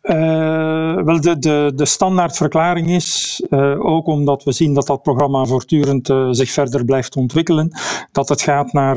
Uh, 0.03 1.03
wel, 1.05 1.21
de, 1.21 1.39
de, 1.39 1.73
de 1.75 1.85
standaardverklaring 1.85 2.91
is, 2.91 3.43
uh, 3.51 3.85
ook 3.85 4.07
omdat 4.07 4.45
we 4.45 4.53
zien 4.53 4.75
dat 4.75 4.87
dat 4.87 5.03
programma 5.03 5.45
voortdurend 5.45 6.09
uh, 6.09 6.29
zich 6.31 6.51
verder 6.51 6.85
blijft 6.85 7.17
ontwikkelen, 7.17 7.71
dat 8.13 8.29
het 8.29 8.43
gaat 8.43 8.73
naar 8.73 8.97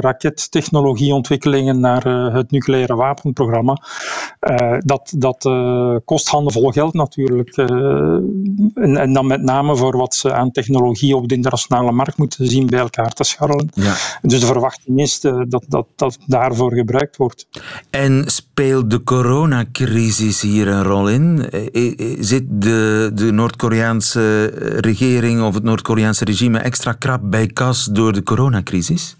rakettechnologieontwikkelingen, 0.00 1.80
naar 1.80 2.32
het 2.32 2.50
nucleaire 2.50 2.94
wapenprogramma. 2.94 3.82
dat 4.78 5.12
dat 5.18 5.50
kost 6.04 6.28
handenvol 6.28 6.70
geld 6.70 6.94
natuurlijk. 6.94 7.56
En, 7.56 8.96
en, 8.96 9.12
dan 9.12 9.26
met 9.26 9.42
name 9.42 9.76
voor 9.76 9.96
wat 9.96 10.14
ze 10.14 10.32
aan 10.32 10.50
technologie 10.50 11.16
op 11.16 11.28
de 11.28 11.34
internationale 11.34 11.92
markt 11.92 12.16
moeten 12.16 12.46
zien 12.46 12.66
bij 12.66 12.78
elkaar 12.78 13.12
te 13.12 13.24
scharrelen. 13.24 13.68
Ja. 13.74 13.94
Dus 14.22 14.40
de 14.40 14.46
verwachting 14.46 15.00
is 15.00 15.20
dat, 15.20 15.64
dat 15.68 15.86
dat 15.96 16.18
daarvoor 16.26 16.72
gebruikt 16.74 17.16
wordt. 17.16 17.46
En 17.90 18.22
speelt 18.26 18.90
de 18.90 19.02
coronacrisis 19.02 20.35
hier 20.40 20.68
een 20.68 20.82
rol 20.82 21.08
in? 21.08 21.50
Eh, 21.50 21.66
eh, 21.72 22.16
zit 22.20 22.44
de, 22.48 23.10
de 23.14 23.32
Noord-Koreaanse 23.32 24.44
regering 24.80 25.42
of 25.42 25.54
het 25.54 25.62
Noord-Koreaanse 25.62 26.24
regime 26.24 26.58
extra 26.58 26.92
krap 26.92 27.20
bij 27.24 27.46
kas 27.46 27.84
door 27.84 28.12
de 28.12 28.22
coronacrisis? 28.22 29.16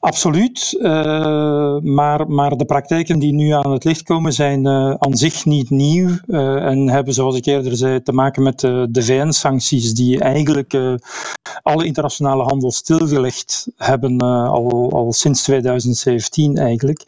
Absoluut, 0.00 0.76
uh, 0.80 1.78
maar, 1.80 2.30
maar 2.30 2.56
de 2.56 2.64
praktijken 2.64 3.18
die 3.18 3.32
nu 3.32 3.50
aan 3.50 3.72
het 3.72 3.84
licht 3.84 4.02
komen 4.02 4.32
zijn 4.32 4.66
uh, 4.66 4.94
aan 4.98 5.16
zich 5.16 5.44
niet 5.44 5.70
nieuw 5.70 6.08
uh, 6.26 6.66
en 6.66 6.88
hebben, 6.88 7.14
zoals 7.14 7.36
ik 7.36 7.46
eerder 7.46 7.76
zei, 7.76 8.02
te 8.02 8.12
maken 8.12 8.42
met 8.42 8.60
de 8.60 9.02
VN-sancties 9.02 9.94
die 9.94 10.20
eigenlijk 10.20 10.98
alle 11.62 11.84
internationale 11.84 12.42
handel 12.42 12.70
stilgelegd 12.70 13.68
hebben 13.76 14.18
al, 14.18 14.90
al 14.92 15.12
sinds 15.12 15.42
2017 15.42 16.56
eigenlijk. 16.56 17.04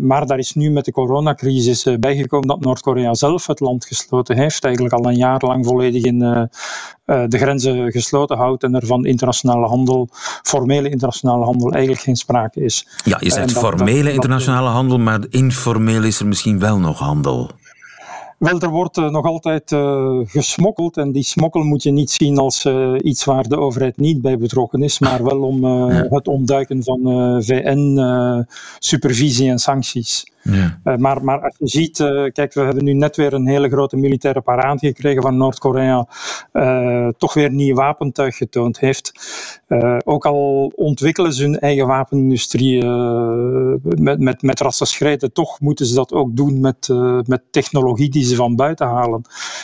maar 0.00 0.26
daar 0.26 0.38
is 0.38 0.54
nu 0.54 0.70
met 0.70 0.84
de 0.84 0.92
coronacrisis 0.92 1.86
bijgekomen 2.00 2.48
dat 2.48 2.60
Noord-Korea 2.60 3.14
zelf 3.14 3.46
het 3.46 3.60
land 3.60 3.86
gesloten 3.86 4.36
heeft, 4.36 4.64
eigenlijk 4.64 4.94
al 4.94 5.06
een 5.06 5.16
jaar 5.16 5.40
lang 5.44 5.66
volledig 5.66 6.02
in 6.02 6.48
de 7.04 7.38
grenzen 7.38 7.92
gesloten 7.92 8.36
houdt 8.36 8.62
en 8.62 8.74
er 8.74 8.86
van 8.86 9.04
internationale 9.04 9.66
handel, 9.66 10.08
formele 10.42 10.88
internationale 10.88 11.44
handel 11.44 11.72
eigenlijk 11.80 12.06
geen 12.06 12.16
sprake 12.16 12.64
is. 12.64 12.86
Ja, 13.04 13.16
je 13.20 13.30
zegt 13.30 13.52
formele 13.52 14.12
internationale 14.12 14.68
handel, 14.68 14.98
maar 14.98 15.20
informeel 15.30 16.02
is 16.02 16.20
er 16.20 16.26
misschien 16.26 16.58
wel 16.58 16.78
nog 16.78 16.98
handel. 16.98 17.50
Wel, 18.38 18.60
er 18.60 18.68
wordt 18.68 18.96
uh, 18.96 19.10
nog 19.10 19.24
altijd 19.24 19.72
uh, 19.72 20.20
gesmokkeld 20.24 20.96
en 20.96 21.12
die 21.12 21.22
smokkel 21.22 21.62
moet 21.62 21.82
je 21.82 21.90
niet 21.90 22.10
zien 22.10 22.38
als 22.38 22.64
uh, 22.64 22.94
iets 23.02 23.24
waar 23.24 23.48
de 23.48 23.58
overheid 23.58 23.96
niet 23.96 24.20
bij 24.20 24.38
betrokken 24.38 24.82
is, 24.82 24.98
maar 24.98 25.24
wel 25.24 25.40
om 25.40 25.66
ja. 25.66 26.06
het 26.08 26.28
ontduiken 26.28 26.84
van 26.84 27.00
VN-supervisie 27.42 29.50
en 29.50 29.58
sancties. 29.58 30.24
Ja. 30.42 30.80
Uh, 30.84 30.96
maar, 30.96 31.24
maar 31.24 31.40
als 31.40 31.54
je 31.58 31.68
ziet, 31.68 31.98
uh, 31.98 32.30
kijk, 32.32 32.54
we 32.54 32.60
hebben 32.60 32.84
nu 32.84 32.92
net 32.92 33.16
weer 33.16 33.32
een 33.32 33.46
hele 33.46 33.68
grote 33.68 33.96
militaire 33.96 34.40
parade 34.40 34.86
gekregen 34.86 35.22
van 35.22 35.36
Noord-Korea, 35.36 36.06
uh, 36.52 37.08
toch 37.18 37.34
weer 37.34 37.50
nieuw 37.50 37.74
wapentuig 37.74 38.36
getoond 38.36 38.78
heeft. 38.78 39.12
ook 40.04 40.26
al 40.26 40.72
ontwikkelen 40.74 41.32
ze 41.32 41.42
hun 41.42 41.58
eigen 41.58 41.86
wapenindustrie 41.86 42.84
met, 43.80 44.18
met, 44.20 44.42
met 44.42 45.30
toch 45.32 45.60
moeten 45.60 45.86
ze 45.86 45.94
dat 45.94 46.12
ook 46.12 46.36
doen 46.36 46.60
met, 46.60 46.88
met 47.26 47.42
technologie 47.50 48.10
die 48.10 48.24
ze 48.24 48.34
van 48.34 48.56
buiten 48.56 48.86
halen. 48.86 49.22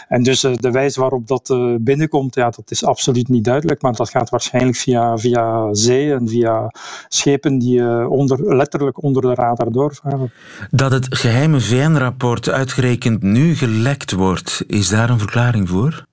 En 0.09 0.23
dus 0.23 0.41
de 0.41 0.71
wijze 0.71 1.01
waarop 1.01 1.27
dat 1.27 1.59
binnenkomt, 1.81 2.35
ja, 2.35 2.51
dat 2.51 2.71
is 2.71 2.85
absoluut 2.85 3.29
niet 3.29 3.45
duidelijk, 3.45 3.83
maar 3.83 3.93
dat 3.93 4.11
gaat 4.11 4.31
waarschijnlijk 4.31 4.77
via, 4.77 5.19
via 5.19 5.75
zee 5.75 6.13
en 6.13 6.29
via 6.29 6.71
schepen 7.09 7.59
die 7.59 8.09
onder, 8.09 8.57
letterlijk 8.57 9.03
onder 9.03 9.23
de 9.23 9.35
radar 9.35 9.73
doorvaren. 9.73 10.33
Dat 10.71 10.93
het 10.93 11.07
geheime 11.17 11.61
VN-rapport 11.61 12.49
uitgerekend 12.49 13.23
nu 13.23 13.55
gelekt 13.55 14.13
wordt, 14.13 14.65
is 14.67 14.89
daar 14.89 15.11
een 15.11 15.19
verklaring 15.19 15.69
voor? 15.69 16.07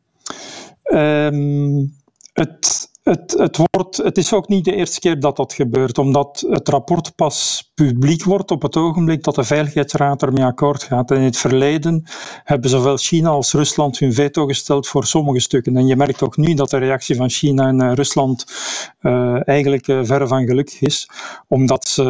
Um, 0.83 1.93
het 2.33 2.89
het, 3.03 3.35
het, 3.37 3.59
wordt, 3.71 3.97
het 3.97 4.17
is 4.17 4.33
ook 4.33 4.47
niet 4.47 4.65
de 4.65 4.75
eerste 4.75 4.99
keer 4.99 5.19
dat 5.19 5.35
dat 5.35 5.53
gebeurt, 5.53 5.97
omdat 5.97 6.45
het 6.49 6.69
rapport 6.69 7.15
pas 7.15 7.71
publiek 7.73 8.23
wordt 8.23 8.51
op 8.51 8.61
het 8.61 8.77
ogenblik 8.77 9.23
dat 9.23 9.35
de 9.35 9.43
Veiligheidsraad 9.43 10.21
ermee 10.21 10.45
akkoord 10.45 10.83
gaat. 10.83 11.11
En 11.11 11.17
in 11.17 11.23
het 11.23 11.37
verleden 11.37 12.03
hebben 12.43 12.69
zowel 12.69 12.97
China 12.97 13.29
als 13.29 13.53
Rusland 13.53 13.99
hun 13.99 14.13
veto 14.13 14.45
gesteld 14.45 14.87
voor 14.87 15.05
sommige 15.05 15.39
stukken. 15.39 15.77
En 15.77 15.87
je 15.87 15.95
merkt 15.95 16.23
ook 16.23 16.37
nu 16.37 16.53
dat 16.53 16.69
de 16.69 16.77
reactie 16.77 17.15
van 17.15 17.29
China 17.29 17.67
en 17.67 17.81
uh, 17.81 17.93
Rusland 17.93 18.45
uh, 19.01 19.47
eigenlijk 19.47 19.87
uh, 19.87 19.99
verre 20.03 20.27
van 20.27 20.45
gelukkig 20.45 20.81
is, 20.81 21.09
omdat 21.47 21.87
ze, 21.87 22.03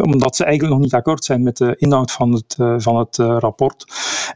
omdat 0.00 0.36
ze 0.36 0.44
eigenlijk 0.44 0.74
nog 0.74 0.84
niet 0.84 0.94
akkoord 0.94 1.24
zijn 1.24 1.42
met 1.42 1.56
de 1.56 1.74
inhoud 1.78 2.12
van 2.12 2.32
het, 2.32 2.56
van 2.76 2.96
het 2.96 3.16
rapport. 3.16 3.84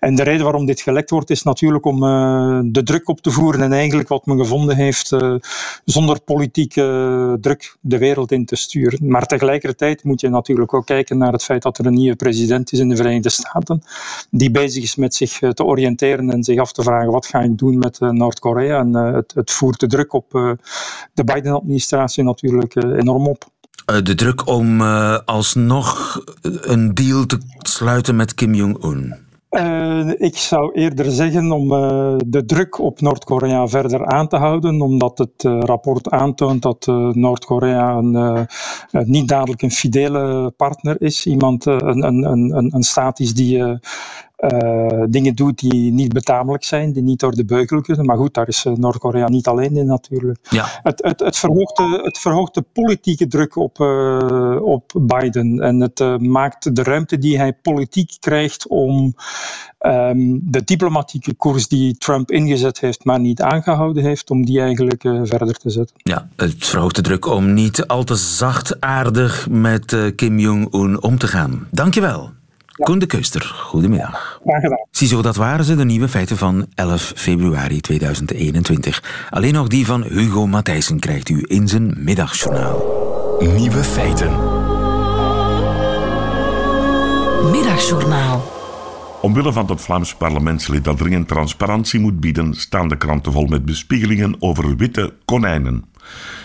En 0.00 0.14
de 0.14 0.22
reden 0.22 0.42
waarom 0.42 0.66
dit 0.66 0.81
gelekt 0.81 1.11
wordt, 1.11 1.31
is 1.31 1.42
natuurlijk 1.42 1.85
om 1.85 2.00
de 2.72 2.83
druk 2.83 3.09
op 3.09 3.20
te 3.20 3.31
voeren 3.31 3.61
en 3.62 3.72
eigenlijk 3.72 4.09
wat 4.09 4.26
men 4.26 4.38
gevonden 4.38 4.76
heeft 4.76 5.12
zonder 5.85 6.21
politieke 6.21 7.38
druk 7.40 7.77
de 7.81 7.99
wereld 7.99 8.33
in 8.33 8.45
te 8.45 8.57
sturen. 8.57 9.09
Maar 9.09 9.27
tegelijkertijd 9.27 10.05
moet 10.05 10.21
je 10.21 10.29
natuurlijk 10.29 10.75
ook 10.75 10.87
kijken 10.87 11.19
naar 11.19 11.33
het 11.33 11.45
feit 11.45 11.62
dat 11.62 11.79
er 11.79 11.87
een 11.87 11.95
nieuwe 11.95 12.16
president 12.16 12.73
is 12.73 12.79
in 12.79 12.88
de 12.88 12.97
Verenigde 12.97 13.29
Staten, 13.29 13.83
die 14.31 14.51
bezig 14.51 14.83
is 14.83 14.97
met 14.97 15.14
zich 15.14 15.38
te 15.38 15.64
oriënteren 15.64 16.31
en 16.31 16.45
zich 16.45 16.59
af 16.59 16.73
te 16.73 16.83
vragen 16.83 17.11
wat 17.11 17.27
ga 17.27 17.40
ik 17.40 17.59
doen 17.59 17.79
met 17.79 18.01
Noord-Korea. 18.01 18.79
En 18.79 18.95
het, 18.95 19.33
het, 19.35 19.51
voert 19.51 19.81
de 19.81 19.87
druk 19.87 20.12
op 20.12 20.31
de 21.14 21.25
Biden-administratie 21.25 22.25
natuurlijk 22.25 22.75
enorm 22.75 23.27
op. 23.27 23.45
De 24.03 24.14
druk 24.14 24.47
om 24.47 24.81
alsnog 24.81 26.21
een 26.42 26.95
deal 26.95 27.27
te 27.27 27.38
sluiten 27.59 28.16
met 28.16 28.35
Kim 28.35 28.55
Jong-un. 28.55 29.26
Uh, 29.57 30.11
ik 30.16 30.37
zou 30.37 30.73
eerder 30.73 31.11
zeggen 31.11 31.53
om 31.53 31.73
uh, 31.73 32.14
de 32.27 32.45
druk 32.45 32.79
op 32.79 33.01
Noord-Korea 33.01 33.69
verder 33.69 34.07
aan 34.07 34.29
te 34.29 34.37
houden, 34.37 34.81
omdat 34.81 35.19
het 35.19 35.45
uh, 35.45 35.59
rapport 35.61 36.11
aantoont 36.11 36.62
dat 36.62 36.87
Noord-Korea 37.12 38.01
niet 38.90 39.29
dadelijk 39.29 39.62
een 39.62 39.71
fidele 39.71 40.51
partner 40.57 41.01
is. 41.01 41.27
Iemand, 41.27 41.66
een, 41.66 42.07
een, 42.07 42.25
een, 42.25 42.75
een 42.75 42.83
staat 42.83 43.21
is 43.21 43.35
die 43.35 43.79
uh, 44.37 45.03
dingen 45.09 45.35
doet 45.35 45.59
die 45.59 45.92
niet 45.92 46.12
betamelijk 46.12 46.64
zijn, 46.64 46.92
die 46.92 47.03
niet 47.03 47.20
door 47.20 47.35
de 47.35 47.44
beugel 47.44 47.81
kunnen. 47.81 48.07
Maar 48.07 48.16
goed, 48.16 48.35
daar 48.35 48.49
is 48.49 48.66
Noord-Korea 48.75 49.29
niet 49.29 49.46
alleen 49.46 49.77
in 49.77 49.87
natuurlijk. 49.87 50.38
Ja. 50.51 50.66
Het, 50.83 51.03
het, 51.03 51.20
het, 51.20 51.37
verhoogt 51.37 51.77
de, 51.77 52.01
het 52.03 52.18
verhoogt 52.18 52.55
de 52.55 52.64
politieke 52.72 53.27
druk 53.27 53.57
op, 53.57 53.79
uh, 53.79 54.62
op 54.62 54.92
Biden 55.01 55.61
en 55.61 55.81
het 55.81 56.01
uh, 56.01 56.16
maakt 56.16 56.77
de 56.77 56.83
ruimte 56.83 57.18
die 57.18 57.38
hij 57.38 57.53
politiek 57.53 58.16
krijgt 58.20 58.68
om 58.68 59.14
um, 59.81 60.40
de 60.42 60.64
diplomatieke 60.64 61.35
koers 61.35 61.68
die 61.68 61.99
Trump 61.99 62.31
ingezet 62.31 62.81
heeft, 62.81 63.05
maar 63.05 63.20
niet 63.20 63.42
aangehouden 63.42 64.03
heeft, 64.03 64.31
om 64.31 64.44
die 64.44 64.61
eigenlijk 64.61 65.03
verder 65.03 65.55
te 65.55 65.70
zetten. 65.70 65.96
Ja, 65.96 66.29
het 66.37 66.55
verhoogt 66.59 66.96
de 66.96 67.03
druk 67.03 67.27
om 67.27 67.55
niet 67.55 67.87
al 67.87 68.05
te 68.05 68.14
zachtaardig 68.14 69.49
met 69.51 70.12
Kim 70.16 70.38
Jong-un 70.38 71.03
om 71.03 71.18
te 71.18 71.27
gaan. 71.27 71.66
Dankjewel. 71.70 72.36
Ja. 72.77 72.85
Koen 72.85 72.99
de 72.99 73.07
Keuster, 73.07 73.55
goedemiddag. 73.59 74.41
Graag 74.45 74.61
gedaan. 74.61 74.87
Ziezo, 74.91 75.23
dat 75.23 75.37
waren 75.37 75.65
ze, 75.65 75.77
de 75.77 75.85
nieuwe 75.85 76.09
feiten 76.09 76.37
van 76.37 76.67
11 76.75 77.12
februari 77.17 77.81
2021. 77.81 79.27
Alleen 79.31 79.53
nog 79.53 79.69
die 79.69 79.87
van 79.87 80.03
Hugo 80.03 80.47
Matthijssen 80.47 80.99
krijgt 80.99 81.29
u 81.29 81.45
in 81.47 81.69
zijn 81.69 81.95
middagjournaal. 81.97 82.85
Nieuwe 83.41 83.85
feiten. 83.85 84.31
Middagjournaal. 87.51 88.55
Omwille 89.21 89.53
van 89.53 89.67
het 89.67 89.81
Vlaams 89.81 90.15
parlementslid 90.15 90.85
dat 90.85 90.99
dringend 90.99 91.29
transparantie 91.29 92.01
moet 92.01 92.21
bieden, 92.21 92.55
staan 92.55 92.89
de 92.89 92.97
kranten 92.97 93.33
vol 93.33 93.47
met 93.47 93.65
bespiegelingen 93.65 94.37
over 94.39 94.77
witte 94.77 95.15
konijnen. 95.25 95.85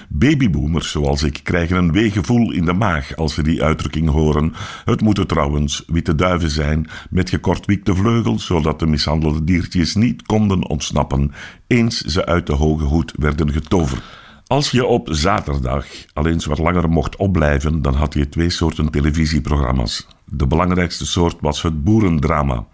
Babyboomers 0.09 0.91
zoals 0.91 1.23
ik 1.23 1.39
krijgen 1.43 1.77
een 1.77 1.91
weegevoel 1.91 2.51
in 2.51 2.65
de 2.65 2.73
maag 2.73 3.15
als 3.15 3.33
ze 3.33 3.43
die 3.43 3.63
uitdrukking 3.63 4.09
horen. 4.09 4.53
Het 4.85 5.01
moeten 5.01 5.27
trouwens 5.27 5.83
witte 5.87 6.15
duiven 6.15 6.49
zijn 6.49 6.89
met 7.09 7.29
gekortwiekte 7.29 7.95
vleugels, 7.95 8.45
zodat 8.45 8.79
de 8.79 8.87
mishandelde 8.87 9.43
diertjes 9.43 9.95
niet 9.95 10.21
konden 10.25 10.67
ontsnappen 10.67 11.31
eens 11.67 12.01
ze 12.01 12.25
uit 12.25 12.47
de 12.47 12.53
hoge 12.53 12.83
hoed 12.83 13.13
werden 13.17 13.51
getoverd. 13.51 14.03
Als 14.47 14.71
je 14.71 14.85
op 14.85 15.07
zaterdag 15.11 15.85
al 16.13 16.27
eens 16.27 16.45
wat 16.45 16.57
langer 16.57 16.89
mocht 16.89 17.15
opblijven, 17.15 17.81
dan 17.81 17.93
had 17.93 18.13
je 18.13 18.29
twee 18.29 18.49
soorten 18.49 18.89
televisieprogramma's. 18.89 20.07
De 20.25 20.47
belangrijkste 20.47 21.05
soort 21.05 21.37
was 21.39 21.61
het 21.61 21.83
boerendrama. 21.83 22.65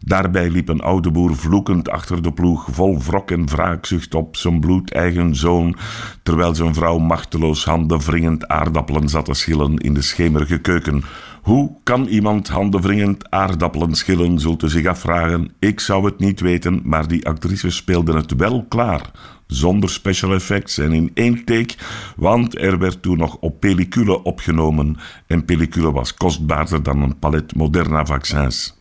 Daarbij 0.00 0.50
liep 0.50 0.68
een 0.68 0.80
oude 0.80 1.10
boer 1.10 1.36
vloekend 1.36 1.90
achter 1.90 2.22
de 2.22 2.32
ploeg, 2.32 2.66
vol 2.70 2.98
wrok 2.98 3.30
en 3.30 3.46
wraakzucht 3.46 4.14
op 4.14 4.36
zijn 4.36 4.60
bloedeigen 4.60 5.36
zoon, 5.36 5.76
terwijl 6.22 6.54
zijn 6.54 6.74
vrouw 6.74 6.98
machteloos 6.98 7.64
handenwringend 7.64 8.48
aardappelen 8.48 9.08
zat 9.08 9.24
te 9.24 9.34
schillen 9.34 9.76
in 9.76 9.94
de 9.94 10.02
schemerige 10.02 10.58
keuken. 10.58 11.04
Hoe 11.42 11.76
kan 11.82 12.06
iemand 12.06 12.48
handenwringend 12.48 13.30
aardappelen 13.30 13.94
schillen, 13.94 14.40
zult 14.40 14.62
u 14.62 14.68
zich 14.68 14.86
afvragen. 14.86 15.52
Ik 15.58 15.80
zou 15.80 16.04
het 16.04 16.18
niet 16.18 16.40
weten, 16.40 16.80
maar 16.84 17.08
die 17.08 17.26
actrice 17.26 17.70
speelde 17.70 18.14
het 18.14 18.34
wel 18.36 18.64
klaar. 18.68 19.10
Zonder 19.46 19.90
special 19.90 20.32
effects 20.32 20.78
en 20.78 20.92
in 20.92 21.10
één 21.14 21.44
take, 21.44 21.74
want 22.16 22.58
er 22.58 22.78
werd 22.78 23.02
toen 23.02 23.18
nog 23.18 23.36
op 23.36 23.60
pellicule 23.60 24.22
opgenomen. 24.22 24.96
En 25.26 25.44
pellicule 25.44 25.92
was 25.92 26.14
kostbaarder 26.14 26.82
dan 26.82 27.02
een 27.02 27.18
palet 27.18 27.54
Moderna 27.56 28.06
vaccins. 28.06 28.77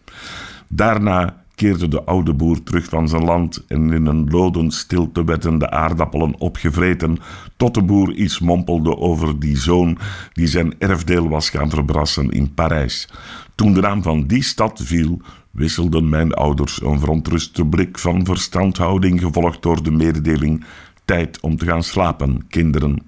Daarna 0.67 1.45
keerde 1.57 1.87
de 1.87 2.03
oude 2.03 2.33
boer 2.33 2.63
terug 2.63 2.85
van 2.85 3.07
zijn 3.07 3.23
land 3.23 3.65
en 3.67 3.91
in 3.91 4.05
een 4.05 4.29
loden 4.29 4.71
stilte 4.71 5.23
werden 5.23 5.57
de 5.57 5.69
aardappelen 5.69 6.39
opgevreten, 6.39 7.17
tot 7.55 7.73
de 7.73 7.83
boer 7.83 8.13
iets 8.13 8.39
mompelde 8.39 8.97
over 8.97 9.39
die 9.39 9.57
zoon 9.57 9.97
die 10.33 10.47
zijn 10.47 10.79
erfdeel 10.79 11.29
was 11.29 11.49
gaan 11.49 11.69
verbrassen 11.69 12.29
in 12.29 12.53
Parijs. 12.53 13.09
Toen 13.55 13.73
de 13.73 13.81
naam 13.81 14.01
van 14.03 14.27
die 14.27 14.43
stad 14.43 14.81
viel, 14.83 15.21
wisselden 15.51 16.09
mijn 16.09 16.33
ouders 16.33 16.81
een 16.81 16.99
verontruste 16.99 17.65
blik 17.65 17.99
van 17.99 18.25
verstandhouding, 18.25 19.19
gevolgd 19.19 19.61
door 19.61 19.83
de 19.83 19.91
mededeling: 19.91 20.63
tijd 21.05 21.39
om 21.39 21.57
te 21.57 21.65
gaan 21.65 21.83
slapen, 21.83 22.47
kinderen. 22.47 23.01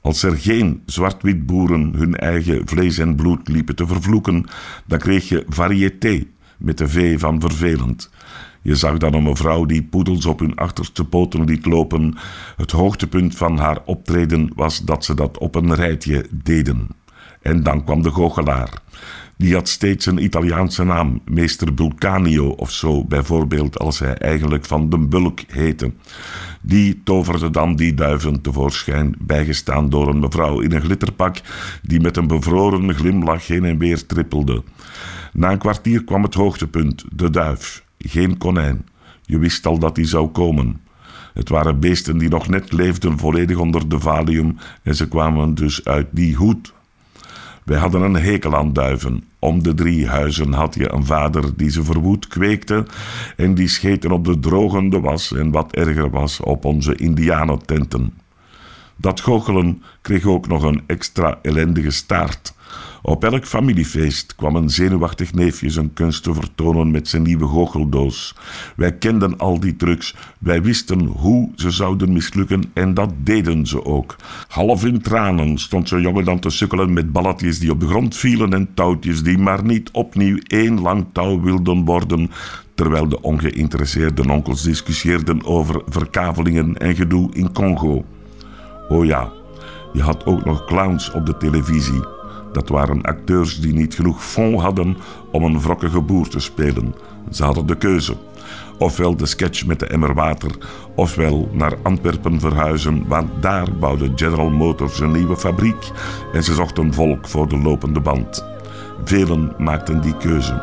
Als 0.00 0.22
er 0.22 0.36
geen 0.36 0.82
zwart-wit 0.86 1.46
boeren 1.46 1.92
hun 1.94 2.16
eigen 2.16 2.68
vlees 2.68 2.98
en 2.98 3.14
bloed 3.14 3.48
liepen 3.48 3.76
te 3.76 3.86
vervloeken, 3.86 4.44
dan 4.86 4.98
kreeg 4.98 5.28
je 5.28 5.44
variété 5.48 6.26
met 6.62 6.78
de 6.78 6.88
V 6.88 7.20
van 7.20 7.40
vervelend. 7.40 8.10
Je 8.62 8.74
zag 8.74 8.98
dan 8.98 9.14
een 9.14 9.22
mevrouw 9.22 9.64
die 9.64 9.82
poedels 9.82 10.26
op 10.26 10.38
hun 10.38 10.54
achterste 10.54 11.04
poten 11.04 11.44
liet 11.44 11.66
lopen. 11.66 12.16
Het 12.56 12.70
hoogtepunt 12.70 13.36
van 13.36 13.58
haar 13.58 13.78
optreden 13.84 14.50
was 14.54 14.78
dat 14.78 15.04
ze 15.04 15.14
dat 15.14 15.38
op 15.38 15.54
een 15.54 15.74
rijtje 15.74 16.26
deden. 16.30 16.88
En 17.42 17.62
dan 17.62 17.84
kwam 17.84 18.02
de 18.02 18.10
goochelaar. 18.10 18.82
Die 19.36 19.54
had 19.54 19.68
steeds 19.68 20.06
een 20.06 20.24
Italiaanse 20.24 20.84
naam, 20.84 21.20
meester 21.24 21.74
Bulcanio 21.74 22.48
of 22.48 22.70
zo, 22.70 23.04
bijvoorbeeld 23.04 23.78
als 23.78 23.98
hij 23.98 24.14
eigenlijk 24.14 24.64
van 24.64 24.88
de 24.90 24.98
Bulk 24.98 25.40
heette. 25.46 25.92
Die 26.60 27.00
toverde 27.04 27.50
dan 27.50 27.76
die 27.76 27.94
duiven 27.94 28.40
tevoorschijn, 28.40 29.14
bijgestaan 29.18 29.90
door 29.90 30.08
een 30.08 30.20
mevrouw 30.20 30.60
in 30.60 30.72
een 30.72 30.80
glitterpak, 30.80 31.36
die 31.82 32.00
met 32.00 32.16
een 32.16 32.26
bevroren 32.26 32.94
glimlach 32.94 33.46
heen 33.46 33.64
en 33.64 33.78
weer 33.78 34.06
trippelde. 34.06 34.62
Na 35.32 35.50
een 35.50 35.58
kwartier 35.58 36.04
kwam 36.04 36.22
het 36.22 36.34
hoogtepunt, 36.34 37.04
de 37.12 37.30
duif. 37.30 37.84
Geen 37.98 38.38
konijn. 38.38 38.86
Je 39.22 39.38
wist 39.38 39.66
al 39.66 39.78
dat 39.78 39.94
die 39.94 40.04
zou 40.04 40.28
komen. 40.28 40.80
Het 41.34 41.48
waren 41.48 41.80
beesten 41.80 42.18
die 42.18 42.28
nog 42.28 42.48
net 42.48 42.72
leefden 42.72 43.18
volledig 43.18 43.56
onder 43.56 43.88
de 43.88 44.00
valium 44.00 44.56
en 44.82 44.94
ze 44.94 45.08
kwamen 45.08 45.54
dus 45.54 45.84
uit 45.84 46.06
die 46.10 46.34
hoed. 46.34 46.72
Wij 47.64 47.78
hadden 47.78 48.02
een 48.02 48.16
hekel 48.16 48.56
aan 48.56 48.72
duiven. 48.72 49.24
Om 49.38 49.62
de 49.62 49.74
drie 49.74 50.08
huizen 50.08 50.52
had 50.52 50.74
je 50.74 50.92
een 50.92 51.06
vader 51.06 51.56
die 51.56 51.70
ze 51.70 51.84
verwoed 51.84 52.26
kweekte 52.26 52.86
en 53.36 53.54
die 53.54 53.68
scheten 53.68 54.10
op 54.10 54.24
de 54.24 54.38
drogende 54.38 55.00
was 55.00 55.32
en 55.32 55.50
wat 55.50 55.72
erger 55.72 56.10
was 56.10 56.40
op 56.40 56.64
onze 56.64 56.96
indianententen. 56.96 58.14
Dat 58.96 59.20
goochelen 59.20 59.82
kreeg 60.00 60.24
ook 60.24 60.48
nog 60.48 60.62
een 60.62 60.82
extra 60.86 61.38
ellendige 61.42 61.90
staart. 61.90 62.51
Op 63.04 63.24
elk 63.24 63.46
familiefeest 63.46 64.34
kwam 64.36 64.56
een 64.56 64.70
zenuwachtig 64.70 65.34
neefje 65.34 65.70
zijn 65.70 65.92
kunst 65.92 66.22
te 66.22 66.34
vertonen 66.34 66.90
met 66.90 67.08
zijn 67.08 67.22
nieuwe 67.22 67.46
goocheldoos. 67.46 68.34
Wij 68.76 68.92
kenden 68.92 69.38
al 69.38 69.60
die 69.60 69.76
trucs, 69.76 70.14
wij 70.38 70.62
wisten 70.62 71.00
hoe 71.04 71.50
ze 71.54 71.70
zouden 71.70 72.12
mislukken 72.12 72.62
en 72.72 72.94
dat 72.94 73.10
deden 73.16 73.66
ze 73.66 73.84
ook. 73.84 74.16
Half 74.48 74.84
in 74.84 75.00
tranen 75.00 75.58
stond 75.58 75.88
zo'n 75.88 76.00
jongen 76.00 76.24
dan 76.24 76.38
te 76.38 76.50
sukkelen 76.50 76.92
met 76.92 77.12
balletjes 77.12 77.58
die 77.58 77.70
op 77.70 77.80
de 77.80 77.88
grond 77.88 78.16
vielen 78.16 78.52
en 78.52 78.68
touwtjes 78.74 79.22
die 79.22 79.38
maar 79.38 79.64
niet 79.64 79.90
opnieuw 79.90 80.38
één 80.46 80.80
lang 80.80 81.06
touw 81.12 81.40
wilden 81.40 81.84
worden, 81.84 82.30
terwijl 82.74 83.08
de 83.08 83.22
ongeïnteresseerde 83.22 84.28
onkels 84.28 84.62
discussieerden 84.62 85.44
over 85.44 85.82
verkavelingen 85.86 86.76
en 86.76 86.94
gedoe 86.94 87.34
in 87.34 87.52
Congo. 87.52 88.04
Oh 88.88 89.04
ja, 89.04 89.32
je 89.92 90.02
had 90.02 90.26
ook 90.26 90.44
nog 90.44 90.64
clowns 90.64 91.10
op 91.10 91.26
de 91.26 91.36
televisie. 91.36 92.20
Dat 92.52 92.68
waren 92.68 93.02
acteurs 93.02 93.60
die 93.60 93.72
niet 93.72 93.94
genoeg 93.94 94.24
fond 94.24 94.60
hadden 94.60 94.96
om 95.30 95.44
een 95.44 95.60
wrokkige 95.60 96.00
boer 96.00 96.28
te 96.28 96.40
spelen. 96.40 96.94
Ze 97.30 97.44
hadden 97.44 97.66
de 97.66 97.76
keuze. 97.76 98.16
Ofwel 98.78 99.16
de 99.16 99.26
sketch 99.26 99.66
met 99.66 99.78
de 99.78 99.86
emmer 99.86 100.14
water, 100.14 100.50
ofwel 100.94 101.48
naar 101.52 101.76
Antwerpen 101.82 102.40
verhuizen, 102.40 103.04
want 103.08 103.30
daar 103.40 103.72
bouwde 103.72 104.12
General 104.14 104.50
Motors 104.50 105.00
een 105.00 105.12
nieuwe 105.12 105.36
fabriek 105.36 105.90
en 106.32 106.44
ze 106.44 106.54
zochten 106.54 106.94
volk 106.94 107.28
voor 107.28 107.48
de 107.48 107.58
lopende 107.58 108.00
band. 108.00 108.44
Velen 109.04 109.52
maakten 109.58 110.00
die 110.00 110.16
keuze. 110.16 110.62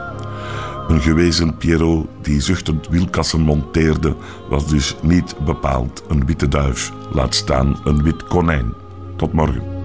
Een 0.88 1.02
gewezen 1.02 1.58
Pierrot 1.58 2.08
die 2.22 2.42
zuchtend 2.42 2.88
wielkassen 2.88 3.42
monteerde, 3.42 4.16
was 4.50 4.68
dus 4.68 4.96
niet 5.02 5.36
bepaald 5.46 6.04
een 6.08 6.26
witte 6.26 6.48
duif, 6.48 6.92
laat 7.12 7.36
staan 7.36 7.80
een 7.84 8.04
wit 8.04 8.24
konijn. 8.24 8.74
Tot 9.16 9.34
morgen. 9.34 9.79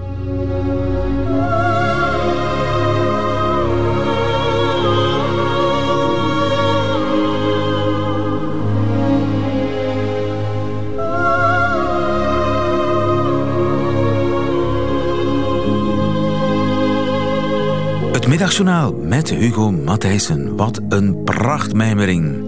Middagjournaal 18.35 18.93
met 18.93 19.29
Hugo 19.29 19.71
Matthijssen. 19.71 20.55
Wat 20.55 20.81
een 20.89 21.23
prachtmijmering. 21.23 22.43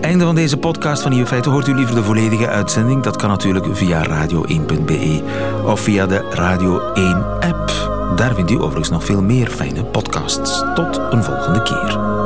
Einde 0.00 0.24
van 0.24 0.34
deze 0.34 0.56
podcast 0.56 1.02
van 1.02 1.10
Nieuwe 1.10 1.26
Feiten. 1.26 1.50
Hoort 1.50 1.68
u 1.68 1.74
liever 1.74 1.94
de 1.94 2.02
volledige 2.02 2.48
uitzending? 2.48 3.02
Dat 3.02 3.16
kan 3.16 3.28
natuurlijk 3.28 3.66
via 3.76 4.06
radio1.be 4.06 5.22
of 5.64 5.80
via 5.80 6.06
de 6.06 6.28
Radio 6.30 6.92
1 6.92 7.24
app. 7.40 7.72
Daar 8.16 8.34
vindt 8.34 8.50
u 8.50 8.54
overigens 8.54 8.90
nog 8.90 9.04
veel 9.04 9.22
meer 9.22 9.48
fijne 9.48 9.84
podcasts. 9.84 10.62
Tot 10.74 11.00
een 11.10 11.24
volgende 11.24 11.62
keer. 11.62 12.17